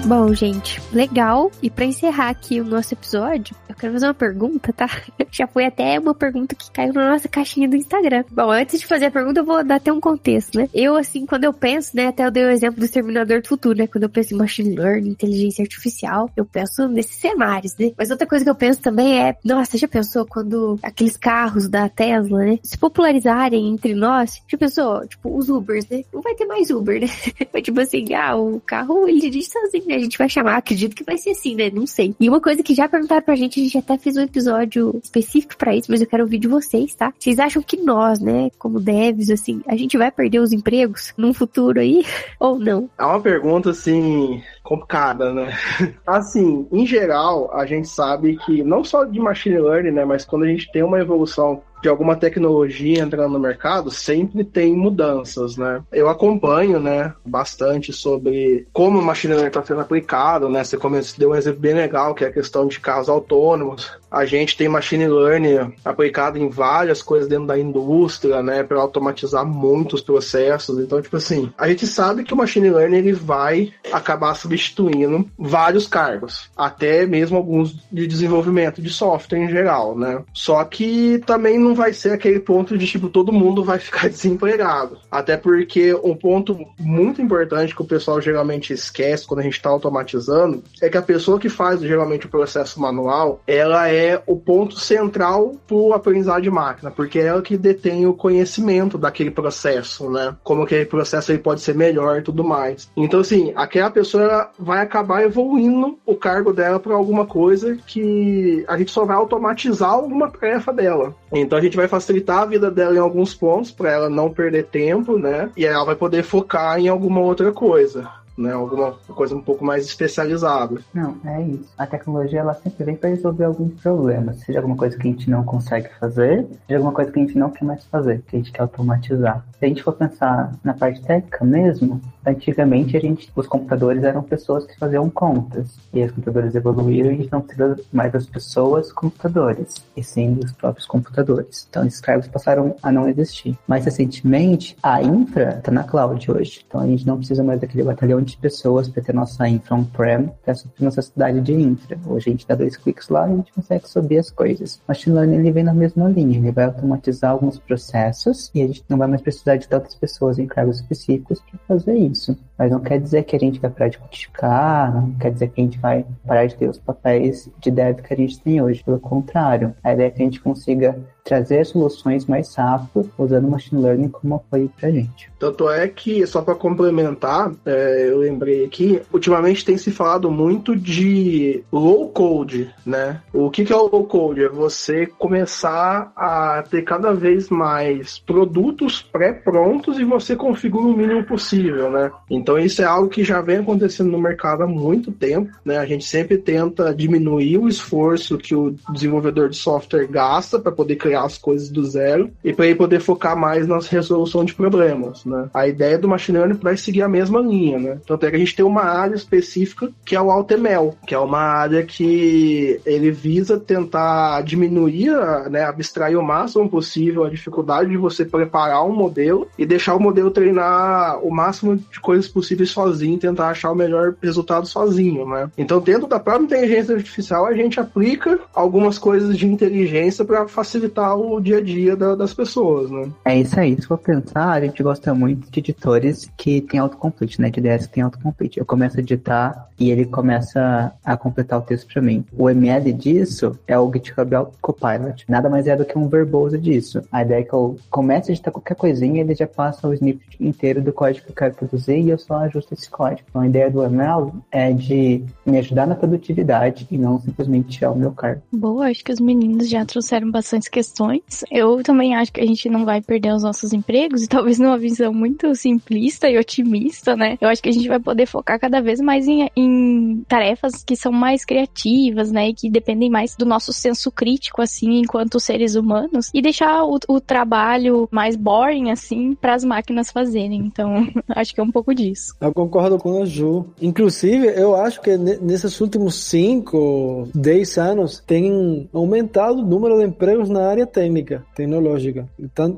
Bom, 0.07 0.35
gente, 0.35 0.83
legal. 0.93 1.51
E 1.62 1.71
para 1.71 1.87
encerrar 1.87 2.29
aqui 2.29 2.61
o 2.61 2.64
nosso 2.64 2.93
episódio, 2.93 3.57
eu 3.67 3.75
quero 3.75 3.95
fazer 3.95 4.07
uma 4.07 4.14
pergunta, 4.14 4.71
tá? 4.71 4.87
Já 5.33 5.47
foi 5.47 5.64
até 5.64 5.99
uma 5.99 6.14
pergunta 6.14 6.55
que 6.55 6.71
caiu 6.71 6.93
na 6.93 7.12
nossa 7.12 7.27
caixinha 7.27 7.67
do 7.67 7.75
Instagram. 7.75 8.23
Bom, 8.31 8.51
antes 8.51 8.81
de 8.81 8.87
fazer 8.87 9.07
a 9.07 9.11
pergunta, 9.11 9.40
eu 9.40 9.47
vou 9.47 9.64
dar 9.64 9.77
até 9.77 9.90
um 9.90 10.01
contexto, 10.01 10.59
né? 10.59 10.69
Eu, 10.75 10.95
assim, 10.95 11.25
quando 11.25 11.45
eu 11.45 11.55
penso, 11.55 11.97
né, 11.97 12.09
até 12.09 12.27
eu 12.27 12.31
dei 12.31 12.45
o 12.45 12.51
exemplo 12.51 12.79
do 12.79 12.85
Exterminador 12.85 13.40
do 13.40 13.49
Futuro, 13.49 13.79
né? 13.79 13.87
Quando 13.87 14.05
eu 14.05 14.11
penso 14.11 14.35
em 14.35 14.37
machine 14.37 14.77
learning, 14.77 15.09
inteligência 15.09 15.62
artificial, 15.62 16.31
eu 16.37 16.45
penso 16.45 16.87
nesses 16.87 17.17
cenários, 17.17 17.75
né? 17.79 17.93
Mas 17.97 18.11
outra 18.11 18.27
coisa 18.27 18.45
que 18.45 18.51
eu 18.51 18.55
penso 18.55 18.83
também 18.83 19.23
é, 19.23 19.35
nossa, 19.43 19.79
já 19.79 19.88
pensou 19.88 20.27
quando 20.27 20.79
aqueles 20.83 21.17
carros 21.17 21.67
da 21.67 21.88
Tesla, 21.88 22.40
né, 22.40 22.59
se 22.62 22.77
popularizarem 22.77 23.71
entre 23.71 23.95
nós? 23.95 24.43
Já 24.47 24.59
pensou, 24.59 25.07
tipo, 25.09 25.35
os 25.35 25.49
Ubers, 25.49 25.88
né? 25.88 26.05
Não 26.12 26.21
vai 26.21 26.35
ter 26.35 26.45
mais 26.45 26.69
Uber, 26.69 27.01
né? 27.01 27.09
Foi 27.51 27.62
tipo 27.62 27.81
assim, 27.81 28.12
ah, 28.12 28.37
o 28.37 28.61
carro 28.61 29.09
ele 29.09 29.21
dirige 29.21 29.49
sozinho, 29.49 29.87
né? 29.87 29.93
A 29.94 29.98
gente 29.98 30.18
vai 30.18 30.28
chamar, 30.28 30.57
acredito 30.57 30.94
que 30.94 31.04
vai 31.04 31.16
ser 31.16 31.30
assim, 31.30 31.54
né? 31.54 31.70
Não 31.70 31.87
sei. 31.87 32.14
E 32.18 32.28
uma 32.28 32.40
coisa 32.40 32.62
que 32.62 32.74
já 32.74 32.88
perguntaram 32.88 33.22
pra 33.22 33.37
gente, 33.37 33.61
a 33.61 33.62
gente 33.62 33.78
até 33.78 33.98
fez 33.98 34.16
um 34.16 34.22
episódio 34.22 35.00
específico 35.02 35.57
para 35.57 35.74
isso, 35.74 35.90
mas 35.90 36.00
eu 36.00 36.07
quero 36.07 36.22
ouvir 36.22 36.38
de 36.38 36.48
vocês, 36.48 36.94
tá? 36.94 37.12
Vocês 37.18 37.38
acham 37.38 37.62
que 37.62 37.76
nós, 37.76 38.20
né, 38.20 38.50
como 38.59 38.80
devs, 38.80 39.30
assim, 39.30 39.62
a 39.66 39.76
gente 39.76 39.96
vai 39.96 40.11
perder 40.11 40.40
os 40.40 40.52
empregos 40.52 41.12
num 41.16 41.33
futuro 41.33 41.80
aí? 41.80 42.04
Ou 42.38 42.59
não? 42.59 42.88
É 42.98 43.04
uma 43.04 43.20
pergunta, 43.20 43.70
assim, 43.70 44.42
complicada, 44.62 45.33
né? 45.33 45.57
Assim, 46.07 46.66
em 46.72 46.87
geral, 46.87 47.50
a 47.54 47.66
gente 47.66 47.88
sabe 47.88 48.37
que 48.44 48.62
não 48.62 48.83
só 48.83 49.04
de 49.04 49.18
machine 49.20 49.59
learning, 49.59 49.90
né, 49.90 50.04
mas 50.04 50.24
quando 50.24 50.44
a 50.44 50.48
gente 50.48 50.70
tem 50.72 50.83
uma 50.83 50.98
evolução 51.00 51.62
de 51.85 51.88
alguma 51.90 52.16
tecnologia 52.16 53.03
entrando 53.03 53.35
no 53.35 53.38
mercado, 53.38 53.90
sempre 53.90 54.42
tem 54.42 54.75
mudanças, 54.75 55.59
né? 55.59 55.83
Eu 55.92 56.09
acompanho, 56.09 56.81
né, 56.81 57.12
bastante 57.23 57.92
sobre 57.92 58.66
como 58.73 58.99
o 58.99 59.03
machine 59.03 59.35
learning 59.35 59.49
está 59.49 59.62
sendo 59.62 59.83
aplicado, 59.83 60.49
né? 60.49 60.64
Você 60.64 60.79
deu 61.18 61.31
um 61.33 61.35
exemplo 61.35 61.61
bem 61.61 61.75
legal, 61.75 62.14
que 62.14 62.25
é 62.25 62.29
a 62.29 62.33
questão 62.33 62.66
de 62.66 62.81
carros 62.81 63.11
autônomos. 63.11 63.92
A 64.11 64.25
gente 64.25 64.57
tem 64.57 64.66
machine 64.66 65.07
learning 65.07 65.75
aplicado 65.85 66.38
em 66.38 66.49
várias 66.49 67.03
coisas 67.03 67.29
dentro 67.29 67.49
da 67.49 67.59
indústria, 67.59 68.42
né, 68.42 68.62
para 68.62 68.81
automatizar 68.81 69.44
muitos 69.44 70.01
processos. 70.01 70.79
Então, 70.79 71.03
tipo 71.03 71.18
assim, 71.18 71.53
a 71.59 71.68
gente 71.68 71.87
sabe 71.87 72.25
que 72.25 72.33
o 72.33 72.37
machine 72.37 72.70
learning 72.70 72.97
ele 72.97 73.12
vai 73.12 73.75
acabar 73.92 74.35
substituindo 74.35 75.29
vários 75.38 75.87
cargos, 75.87 76.49
até 76.57 77.05
mesmo 77.05 77.37
alguns 77.37 77.77
de 77.92 78.07
desenvolvimento 78.07 78.81
de 78.81 78.88
software 78.88 79.40
em 79.40 79.51
geral, 79.51 79.99
né? 79.99 80.23
Só 80.33 80.64
que 80.64 81.20
também 81.27 81.59
não 81.59 81.74
vai 81.75 81.93
ser 81.93 82.13
aquele 82.13 82.41
ponto 82.41 82.77
de 82.77 82.87
tipo 82.87 83.09
todo 83.09 83.33
mundo 83.33 83.65
vai 83.65 83.79
ficar 83.79 84.09
desempregado. 84.11 84.99
Até 85.11 85.37
porque 85.37 85.95
um 85.95 86.15
ponto 86.15 86.59
muito 86.79 87.21
importante 87.21 87.75
que 87.75 87.83
o 87.83 87.87
pessoal 87.87 88.21
geralmente 88.21 88.73
esquece 88.73 89.27
quando 89.27 89.41
a 89.41 89.43
gente 89.43 89.55
está 89.55 89.71
automatizando 89.71 90.63
é 90.81 90.89
que 90.89 90.97
a 90.97 91.03
pessoa 91.03 91.39
que 91.39 91.49
faz 91.49 91.81
geralmente 91.81 92.27
o 92.27 92.31
processo 92.31 92.81
manual, 92.81 93.41
ela 93.47 93.89
é 93.89 94.23
o 94.27 94.37
ponto 94.37 94.79
central 94.79 95.55
para 95.67 95.77
o 95.77 95.93
aprendizado 95.93 96.43
de 96.43 96.51
máquina, 96.51 96.91
porque 96.91 97.19
é 97.19 97.27
ela 97.27 97.43
que 97.43 97.57
detém 97.57 98.07
o 98.07 98.15
conhecimento 98.15 98.99
daquele 98.99 99.31
processo, 99.31 100.11
né? 100.11 100.37
Como 100.43 100.63
aquele 100.63 100.85
processo 100.85 101.33
ele 101.33 101.39
pode 101.39 101.61
ser 101.61 101.75
melhor 101.75 102.19
e 102.19 102.23
tudo 102.23 102.45
mais. 102.45 102.91
Então, 102.97 103.21
assim, 103.21 103.53
aquela 103.57 103.91
pessoa 103.91 104.51
vai 104.59 104.81
acabar 104.81 105.23
evoluindo 105.23 105.99
o 106.07 106.15
cargo 106.15 106.53
dela 106.53 106.79
para 106.79 106.95
alguma 106.95 107.27
coisa 107.27 107.77
que 107.87 108.65
a 108.69 108.77
gente 108.77 108.91
só 108.91 109.05
vai 109.05 109.17
automatizar 109.17 109.91
alguma 109.91 110.31
tarefa 110.31 110.73
dela. 110.73 111.15
Então 111.33 111.59
gente 111.64 111.77
vai 111.77 111.88
facilitar 111.88 112.42
a 112.42 112.46
vida 112.46 112.70
dela 112.70 112.94
em 112.94 112.98
alguns 112.98 113.35
pontos 113.35 113.70
para 113.70 113.90
ela 113.90 114.11
não 114.11 114.31
perder 114.31 114.64
tempo, 114.66 115.18
né? 115.18 115.50
E 115.57 115.64
ela 115.64 115.85
vai 115.85 115.96
poder 115.96 116.22
focar 116.22 116.79
em 116.79 116.88
alguma 116.88 117.20
outra 117.20 117.53
coisa 117.53 118.24
né? 118.37 118.53
Alguma 118.53 118.92
coisa 118.92 119.35
um 119.35 119.42
pouco 119.42 119.64
mais 119.64 119.87
especializada. 119.87 120.81
Não, 120.92 121.16
é 121.25 121.42
isso. 121.42 121.73
A 121.79 121.87
tecnologia 121.87 122.40
ela 122.40 122.55
sempre 122.55 122.85
vem 122.85 122.97
para 122.97 123.11
resolver 123.11 123.44
alguns 123.44 123.81
problemas, 123.81 124.40
seja 124.40 124.59
alguma 124.59 124.77
coisa 124.77 124.97
que 124.97 125.07
a 125.07 125.11
gente 125.11 125.31
não 125.31 125.44
consegue 125.44 125.88
fazer, 125.99 126.47
seja 126.66 126.79
alguma 126.79 126.92
coisa 126.92 127.11
que 127.11 127.18
a 127.18 127.23
gente 127.23 127.38
não 127.38 127.51
quer 127.51 127.64
mais 127.64 127.85
fazer, 127.85 128.23
que 128.27 128.37
a 128.37 128.38
gente 128.38 128.53
quer 128.53 128.62
automatizar. 128.62 129.44
Se 129.59 129.64
a 129.64 129.68
gente 129.68 129.83
for 129.83 129.92
pensar 129.92 130.53
na 130.62 130.75
parte 130.75 131.01
técnica 131.03 131.44
mesmo, 131.44 132.01
antigamente 132.27 132.97
a 132.97 133.01
gente, 133.01 133.31
os 133.35 133.47
computadores 133.47 134.03
eram 134.03 134.23
pessoas 134.23 134.66
que 134.66 134.79
faziam 134.79 135.09
contas 135.09 135.79
e 135.92 136.03
os 136.03 136.11
computadores 136.11 136.55
evoluíram 136.55 137.11
e 137.11 137.14
a 137.14 137.16
gente 137.16 137.33
não 137.33 137.40
precisa 137.40 137.77
mais 137.92 138.12
das 138.12 138.27
pessoas 138.27 138.92
computadores, 138.92 139.75
e 139.97 140.03
sim 140.03 140.35
dos 140.35 140.53
próprios 140.53 140.87
computadores. 140.87 141.66
Então, 141.68 141.87
os 141.87 141.94
escravos 141.94 142.27
passaram 142.29 142.75
a 142.83 142.90
não 142.90 143.09
existir. 143.09 143.57
Mais 143.66 143.85
recentemente, 143.85 144.77
a 144.83 145.03
infra 145.03 145.57
está 145.59 145.70
na 145.70 145.85
cloud 145.85 146.31
hoje, 146.31 146.64
então 146.66 146.81
a 146.81 146.87
gente 146.87 147.07
não 147.07 147.18
precisa 147.18 147.42
mais 147.44 147.61
daquele 147.61 147.85
batalhão 147.85 148.24
de 148.25 148.37
pessoas 148.37 148.89
para 148.89 149.03
ter 149.03 149.15
nossa 149.15 149.49
infra 149.49 149.75
on-prem 149.75 150.31
para 150.45 150.55
suprir 150.55 150.85
nossa 150.85 151.03
cidade 151.03 151.41
de 151.41 151.53
infra. 151.53 151.99
Hoje 152.07 152.29
a 152.29 152.33
gente 152.33 152.47
dá 152.47 152.55
dois 152.55 152.77
cliques 152.77 153.09
lá 153.09 153.29
e 153.29 153.33
a 153.33 153.37
gente 153.37 153.53
consegue 153.53 153.89
subir 153.89 154.19
as 154.19 154.31
coisas. 154.31 154.81
Machine 154.89 155.17
learning 155.17 155.37
ele 155.37 155.53
vem 155.53 155.65
na 155.65 155.75
mesma 155.75 156.09
linha, 156.09 156.39
ele 156.39 156.53
vai 156.53 156.65
automatizar 156.65 157.31
alguns 157.31 157.59
processos 157.59 158.51
e 158.55 158.63
a 158.63 158.67
gente 158.67 158.85
não 158.89 158.99
vai 158.99 159.09
mais 159.09 159.23
precisar 159.23 159.57
de 159.57 159.69
tantas 159.69 159.95
pessoas 159.95 160.39
em 160.39 160.47
cargos 160.47 160.77
específicos 160.77 161.41
para 161.41 161.59
fazer 161.69 161.97
isso. 161.97 162.37
Mas 162.59 162.71
não 162.71 162.81
quer 162.81 163.01
dizer 163.01 163.25
que 163.25 163.37
a 163.37 163.39
gente 163.39 163.61
vai 163.61 163.71
parar 163.71 163.89
de 163.89 163.99
codificar, 163.99 164.95
não 164.95 165.13
quer 165.13 165.33
dizer 165.33 165.49
que 165.49 165.61
a 165.61 165.65
gente 165.65 165.79
vai 165.79 166.07
parar 166.27 166.47
de 166.47 166.57
ter 166.57 166.69
os 166.69 166.79
papéis 166.79 167.49
de 167.61 167.71
dev 167.71 168.01
que 168.01 168.15
a 168.15 168.17
gente 168.17 168.41
tem 168.41 168.63
hoje. 168.63 168.83
Pelo 168.85 169.01
contrário, 169.01 169.75
a 169.83 169.93
ideia 169.93 170.09
é 170.09 170.11
que 170.11 170.23
a 170.23 170.25
gente 170.25 170.41
consiga 170.41 170.97
trazer 171.25 171.65
soluções 171.65 172.27
mais 172.27 172.55
rápido 172.55 173.11
usando 173.17 173.49
machine 173.49 173.83
learning 173.83 174.09
como 174.09 174.35
apoio 174.35 174.71
para 174.79 174.91
gente. 174.91 175.31
Tanto 175.39 175.71
é 175.71 175.89
que, 175.89 176.27
só 176.27 176.43
para 176.43 176.55
complementar, 176.55 177.51
é, 177.65 178.11
eu 178.11 178.19
lembrei 178.19 178.65
aqui, 178.65 179.01
ultimamente 179.13 179.65
tem 179.65 179.79
se 179.79 179.91
falado 179.91 180.31
muito 180.31 180.77
de 180.77 181.65
low 181.73 182.09
code, 182.11 182.71
né? 182.85 183.23
O 183.33 183.51
que, 183.51 183.65
que 183.65 183.73
é 183.73 183.77
o 183.77 183.89
low 183.91 184.05
code? 184.05 184.45
É 184.45 184.49
você 184.49 185.07
começar 185.07 186.13
a 186.15 186.63
ter 186.69 186.83
cada 186.83 187.15
vez 187.15 187.49
mais 187.49 188.19
produtos 188.19 189.01
pré-prontos 189.01 189.99
e 189.99 190.05
você 190.05 190.37
configura 190.37 190.87
o 190.87 190.97
mínimo 190.97 191.25
possível, 191.25 191.91
né? 191.91 192.11
Então 192.29 192.59
isso 192.59 192.83
é 192.83 192.85
algo 192.85 193.09
que 193.09 193.25
já 193.25 193.41
vem 193.41 193.59
acontecendo 193.59 194.11
no 194.11 194.19
mercado 194.19 194.63
há 194.63 194.67
muito 194.67 195.11
tempo, 195.11 195.51
né? 195.65 195.79
A 195.79 195.87
gente 195.87 196.05
sempre 196.05 196.37
tenta 196.37 196.95
diminuir 196.95 197.57
o 197.59 197.69
esforço 197.69 198.37
que 198.37 198.55
o 198.55 198.75
desenvolvedor 198.93 199.49
de 199.49 199.57
software 199.57 200.07
gasta 200.07 200.59
para 200.59 200.73
poder 200.73 200.97
criar 200.97 201.13
criar 201.14 201.24
as 201.24 201.38
coisas 201.38 201.70
do 201.70 201.85
zero 201.85 202.31
e 202.42 202.53
para 202.53 202.66
ele 202.66 202.74
poder 202.74 203.00
focar 203.00 203.37
mais 203.37 203.66
na 203.66 203.79
resolução 203.79 204.44
de 204.44 204.55
problemas, 204.55 205.24
né? 205.24 205.48
A 205.55 205.68
ideia 205.68 205.98
do 205.98 206.09
machine 206.09 206.38
learning 206.38 206.59
vai 206.61 206.77
seguir 206.77 207.03
a 207.03 207.09
mesma 207.09 207.40
linha, 207.40 207.79
né? 207.79 207.98
Tanto 208.07 208.27
é 208.27 208.31
que 208.31 208.37
a 208.37 208.38
gente 208.38 208.57
tem 208.57 208.64
uma 208.64 208.83
área 208.83 209.14
específica 209.14 209.90
que 210.05 210.16
é 210.16 210.20
o 210.20 210.31
AutoML, 210.31 210.94
que 211.07 211.14
é 211.14 211.18
uma 211.18 211.38
área 211.38 211.85
que 211.85 212.81
ele 212.85 213.11
visa 213.11 213.59
tentar 213.59 214.42
diminuir, 214.42 215.12
né, 215.50 215.64
abstrair 215.64 216.18
o 216.18 216.22
máximo 216.22 216.68
possível 216.68 217.24
a 217.24 217.31
dificuldade 217.31 217.90
de 217.90 217.96
você 217.96 218.24
preparar 218.24 218.85
um 218.85 218.94
modelo 218.94 219.46
e 219.59 219.64
deixar 219.64 219.94
o 219.94 220.00
modelo 220.00 220.31
treinar 220.31 221.24
o 221.24 221.31
máximo 221.31 221.77
de 221.77 222.00
coisas 222.00 222.27
possíveis 222.29 222.70
sozinho, 222.70 223.18
tentar 223.18 223.48
achar 223.48 223.70
o 223.70 223.74
melhor 223.74 224.14
resultado 224.22 224.66
sozinho, 224.66 225.27
né? 225.29 225.50
Então, 225.57 225.81
dentro 225.81 226.07
da 226.07 226.18
própria 226.18 226.44
inteligência 226.44 226.94
artificial, 226.94 227.46
a 227.46 227.55
gente 227.55 227.79
aplica 227.79 228.38
algumas 228.55 228.98
coisas 228.98 229.37
de 229.37 229.46
inteligência 229.46 230.24
para 230.24 230.48
facilitar 230.48 231.04
o 231.12 231.40
dia 231.40 231.59
a 231.59 231.61
dia 231.61 231.97
da, 231.97 232.14
das 232.14 232.33
pessoas, 232.33 232.90
né? 232.90 233.11
É 233.25 233.38
isso 233.38 233.59
aí. 233.59 233.77
Se 233.81 233.87
for 233.87 233.99
pensar, 233.99 234.51
a 234.51 234.61
gente 234.61 234.83
gosta 234.83 235.14
muito 235.14 235.51
de 235.51 235.61
editores 235.61 236.31
que 236.37 236.61
tem 236.62 236.81
autocomplete, 236.81 237.40
né? 237.40 237.51
De 237.51 237.61
ideias 237.61 237.87
que 237.87 237.95
tem 237.95 238.03
autocomplete. 238.03 238.59
Eu 238.59 238.64
começo 238.64 238.97
a 238.97 239.01
editar 239.01 239.69
e 239.79 239.90
ele 239.90 240.05
começa 240.05 240.93
a 241.05 241.17
completar 241.17 241.59
o 241.59 241.62
texto 241.62 241.93
para 241.93 242.01
mim. 242.01 242.25
O 242.37 242.49
ML 242.49 242.93
disso 242.93 243.59
é 243.67 243.79
o 243.79 243.93
GitHub 243.93 244.31
Copilot. 244.61 245.25
Nada 245.29 245.51
mais 245.51 245.67
é 245.67 245.77
do 245.77 245.85
que 245.85 245.99
um 245.99 246.09
verboso 246.09 246.57
disso. 246.57 247.03
A 247.11 247.23
ideia 247.23 247.40
é 247.40 247.43
que 247.43 247.53
eu 247.53 247.77
comece 247.90 248.31
a 248.31 248.35
editar 248.35 248.51
qualquer 248.51 248.77
coisinha, 248.77 249.21
ele 249.21 249.35
já 249.35 249.47
passa 249.47 249.88
o 249.88 249.93
snippet 249.93 250.37
inteiro 250.40 250.81
do 250.81 250.93
código 250.93 251.27
que 251.27 251.33
eu 251.33 251.37
quero 251.37 251.55
produzir 251.55 251.99
e 251.99 252.11
eu 252.11 252.19
só 252.19 252.37
ajusto 252.38 252.75
esse 252.75 252.88
código. 252.88 253.23
Então 253.29 253.43
a 253.43 253.47
ideia 253.47 253.71
do 253.71 253.83
ML 253.83 254.33
é 254.51 254.73
de 254.73 255.25
me 255.45 255.59
ajudar 255.59 255.87
na 255.87 255.95
produtividade 255.95 256.87
e 256.90 256.97
não 256.97 257.21
simplesmente 257.21 257.69
tirar 257.69 257.90
o 257.90 257.97
meu 257.97 258.12
cargo. 258.12 258.43
Boa, 258.53 258.88
acho 258.88 259.05
que 259.05 259.12
os 259.12 259.21
meninos 259.21 259.69
já 259.69 259.85
trouxeram 259.85 260.31
bastante 260.31 260.71
questões 260.71 260.93
questões. 260.94 261.44
Eu 261.50 261.83
também 261.83 262.14
acho 262.14 262.33
que 262.33 262.40
a 262.40 262.46
gente 262.46 262.68
não 262.70 262.85
vai 262.85 263.02
perder 263.02 263.35
os 263.35 263.42
nossos 263.42 263.72
empregos 263.72 264.22
e 264.22 264.28
talvez 264.28 264.59
numa 264.59 264.78
visão 264.78 265.12
muito 265.12 265.54
simplista 265.54 266.30
e 266.30 266.38
otimista, 266.38 267.16
né? 267.16 267.37
Eu 267.40 267.48
acho 267.48 267.62
que 267.62 267.68
a 267.68 267.72
gente 267.72 267.88
vai 267.88 267.98
poder 267.98 268.26
focar 268.26 268.59
cada 268.61 268.80
vez 268.80 269.00
mais 269.00 269.26
em, 269.26 269.50
em 269.57 270.24
tarefas 270.28 270.85
que 270.85 270.96
são 270.96 271.11
mais 271.11 271.44
criativas, 271.44 272.30
né? 272.30 272.48
E 272.48 272.54
que 272.54 272.70
dependem 272.70 273.11
mais 273.11 273.35
do 273.37 273.44
nosso 273.44 273.72
senso 273.72 274.11
crítico, 274.11 274.62
assim, 274.62 275.00
enquanto 275.00 275.40
seres 275.40 275.74
humanos 275.74 276.30
e 276.33 276.40
deixar 276.40 276.85
o, 276.85 276.98
o 277.09 277.20
trabalho 277.20 278.09
mais 278.11 278.37
boring, 278.37 278.90
assim, 278.90 279.35
para 279.35 279.54
as 279.54 279.64
máquinas 279.64 280.11
fazerem. 280.11 280.61
Então, 280.61 281.09
acho 281.28 281.54
que 281.54 281.61
é 281.61 281.64
um 281.64 281.70
pouco 281.72 281.94
disso. 281.94 282.35
Eu 282.40 282.52
concordo 282.52 282.98
com 282.98 283.22
a 283.22 283.26
Ju. 283.26 283.66
Inclusive, 283.83 284.46
eu 284.57 284.76
acho 284.76 285.00
que 285.00 285.16
nesses 285.16 285.80
últimos 285.80 286.14
5, 286.14 287.30
10 287.35 287.78
anos 287.78 288.22
tem 288.24 288.88
aumentado 288.92 289.59
o 289.59 289.66
número 289.66 289.98
de 289.98 290.04
empregos 290.04 290.48
na 290.48 290.68
área 290.68 290.84
área 290.85 290.87
técnica, 290.87 291.44
tecnológica, 291.55 292.29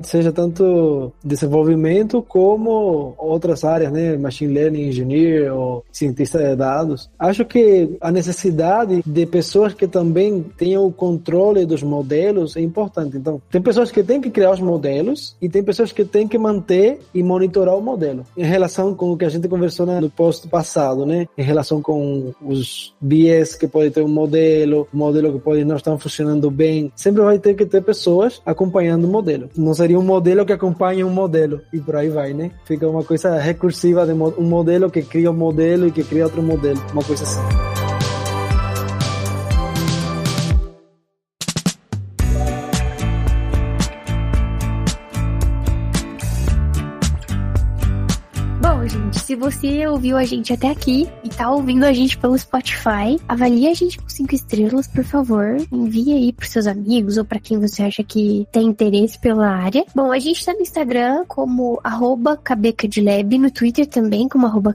seja 0.03 0.31
tanto 0.31 1.11
desenvolvimento 1.23 2.21
como 2.21 3.13
outras 3.17 3.63
áreas, 3.63 3.91
né, 3.91 4.17
machine 4.17 4.53
learning 4.53 4.87
engineer 4.87 5.53
ou 5.53 5.83
cientista 5.91 6.39
de 6.39 6.55
dados. 6.55 7.09
Acho 7.19 7.45
que 7.45 7.97
a 8.01 8.11
necessidade 8.11 9.03
de 9.05 9.25
pessoas 9.25 9.73
que 9.73 9.87
também 9.87 10.43
tenham 10.57 10.85
o 10.85 10.91
controle 10.91 11.65
dos 11.65 11.83
modelos 11.83 12.55
é 12.55 12.61
importante. 12.61 13.17
Então, 13.17 13.41
tem 13.51 13.61
pessoas 13.61 13.91
que 13.91 14.03
têm 14.03 14.21
que 14.21 14.29
criar 14.29 14.51
os 14.51 14.59
modelos 14.59 15.35
e 15.41 15.49
tem 15.49 15.63
pessoas 15.63 15.91
que 15.91 16.05
têm 16.05 16.27
que 16.27 16.37
manter 16.37 16.99
e 17.13 17.21
monitorar 17.21 17.75
o 17.75 17.81
modelo. 17.81 18.23
Em 18.35 18.43
relação 18.43 18.95
com 18.95 19.11
o 19.11 19.17
que 19.17 19.25
a 19.25 19.29
gente 19.29 19.47
conversou 19.47 19.85
no 19.85 20.09
post 20.09 20.47
passado, 20.47 21.05
né, 21.05 21.27
em 21.37 21.43
relação 21.43 21.81
com 21.81 22.33
os 22.41 22.93
bias 23.01 23.55
que 23.55 23.67
pode 23.67 23.91
ter 23.91 24.01
um 24.01 24.07
modelo, 24.07 24.87
modelo 24.93 25.33
que 25.33 25.39
pode 25.39 25.65
não 25.65 25.75
estar 25.75 25.97
funcionando 25.97 26.49
bem, 26.49 26.91
sempre 26.95 27.21
vai 27.21 27.39
ter 27.39 27.55
que 27.55 27.65
ter 27.65 27.81
pessoas 27.81 27.96
pessoas 27.97 28.41
acompanhando 28.45 29.05
o 29.05 29.07
modelo. 29.07 29.49
Não 29.57 29.73
seria 29.73 29.99
um 29.99 30.03
modelo 30.03 30.45
que 30.45 30.53
acompanha 30.53 31.05
um 31.05 31.09
modelo 31.09 31.61
e 31.73 31.79
por 31.79 31.95
aí 31.95 32.09
vai, 32.09 32.33
né? 32.33 32.51
Fica 32.65 32.87
uma 32.87 33.03
coisa 33.03 33.37
recursiva 33.39 34.05
de 34.05 34.13
um 34.13 34.43
modelo 34.43 34.89
que 34.89 35.01
cria 35.01 35.31
um 35.31 35.33
modelo 35.33 35.87
e 35.87 35.91
que 35.91 36.03
cria 36.03 36.25
outro 36.25 36.41
modelo, 36.41 36.79
uma 36.93 37.03
coisa 37.03 37.23
assim. 37.23 37.76
Se 49.27 49.35
você 49.35 49.85
ouviu 49.85 50.15
a 50.15 50.23
gente 50.23 50.53
até 50.53 50.69
aqui 50.69 51.05
e 51.21 51.27
tá 51.27 51.51
ouvindo 51.51 51.83
a 51.83 51.91
gente 51.91 52.17
pelo 52.17 52.37
Spotify, 52.37 53.19
avalie 53.27 53.67
a 53.67 53.73
gente 53.73 53.97
com 53.99 54.07
cinco 54.07 54.33
estrelas, 54.33 54.87
por 54.87 55.03
favor. 55.03 55.57
Envie 55.69 56.13
aí 56.13 56.31
pros 56.31 56.49
seus 56.49 56.65
amigos 56.65 57.17
ou 57.17 57.25
para 57.25 57.37
quem 57.37 57.59
você 57.59 57.83
acha 57.83 58.01
que 58.05 58.47
tem 58.53 58.67
interesse 58.67 59.19
pela 59.19 59.49
área. 59.49 59.83
Bom, 59.93 60.13
a 60.13 60.19
gente 60.19 60.45
tá 60.45 60.53
no 60.53 60.61
Instagram 60.61 61.25
como 61.27 61.77
arroba 61.83 62.39
no 63.37 63.51
Twitter 63.51 63.85
também 63.85 64.29
como 64.29 64.45
arroba. 64.45 64.73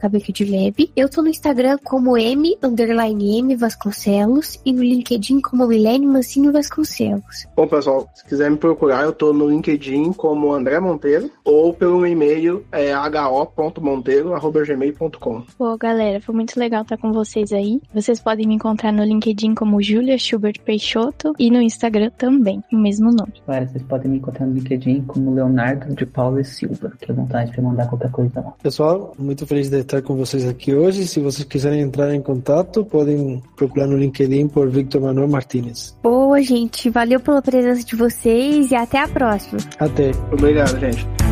Eu 0.94 1.08
tô 1.08 1.22
no 1.22 1.30
Instagram 1.30 1.78
como 1.82 2.18
M, 2.18 2.54
underline 2.62 3.38
M 3.38 3.56
Vasconcelos 3.56 4.60
e 4.66 4.72
no 4.74 4.82
LinkedIn 4.82 5.40
como 5.40 5.66
Milene 5.66 6.06
Mancini 6.06 6.52
Vasconcelos. 6.52 7.46
Bom, 7.56 7.66
pessoal, 7.66 8.06
se 8.14 8.22
quiser 8.26 8.50
me 8.50 8.58
procurar, 8.58 9.04
eu 9.04 9.14
tô 9.14 9.32
no 9.32 9.48
LinkedIn 9.48 10.12
como 10.12 10.52
André 10.52 10.78
Monteiro 10.78 11.30
ou 11.42 11.72
pelo 11.72 12.06
e-mail 12.06 12.66
é 12.70 12.94
ho.monteiro 12.94 14.41
gmail.com. 14.50 15.42
Pô, 15.56 15.76
galera, 15.76 16.20
foi 16.20 16.34
muito 16.34 16.58
legal 16.58 16.82
estar 16.82 16.96
com 16.96 17.12
vocês 17.12 17.52
aí. 17.52 17.80
Vocês 17.94 18.20
podem 18.20 18.46
me 18.46 18.54
encontrar 18.54 18.92
no 18.92 19.04
LinkedIn 19.04 19.54
como 19.54 19.82
Julia 19.82 20.18
Schubert 20.18 20.60
Peixoto 20.64 21.34
e 21.38 21.50
no 21.50 21.60
Instagram 21.60 22.10
também, 22.16 22.62
o 22.72 22.76
mesmo 22.76 23.10
nome. 23.10 23.32
Galera, 23.46 23.66
vocês 23.66 23.82
podem 23.84 24.10
me 24.10 24.16
encontrar 24.18 24.46
no 24.46 24.54
LinkedIn 24.54 25.02
como 25.02 25.34
Leonardo 25.34 25.94
de 25.94 26.06
Paulo 26.06 26.40
e 26.40 26.44
Silva, 26.44 26.92
que 27.00 27.10
é 27.10 27.14
vontade 27.14 27.52
de 27.52 27.60
mandar 27.60 27.88
qualquer 27.88 28.10
coisa 28.10 28.40
lá. 28.40 28.52
Pessoal, 28.62 29.14
muito 29.18 29.46
feliz 29.46 29.68
de 29.70 29.78
estar 29.78 30.02
com 30.02 30.16
vocês 30.16 30.48
aqui 30.48 30.74
hoje. 30.74 31.06
Se 31.06 31.20
vocês 31.20 31.44
quiserem 31.44 31.80
entrar 31.80 32.14
em 32.14 32.22
contato, 32.22 32.84
podem 32.84 33.42
procurar 33.56 33.86
no 33.86 33.96
LinkedIn 33.96 34.48
por 34.48 34.68
Victor 34.68 35.00
Manuel 35.02 35.28
Martinez. 35.28 35.96
Boa, 36.02 36.42
gente. 36.42 36.90
Valeu 36.90 37.20
pela 37.20 37.42
presença 37.42 37.84
de 37.84 37.96
vocês 37.96 38.70
e 38.70 38.74
até 38.74 38.98
a 38.98 39.08
próxima. 39.08 39.58
Até. 39.78 40.10
Obrigado, 40.32 40.78
gente. 40.78 41.31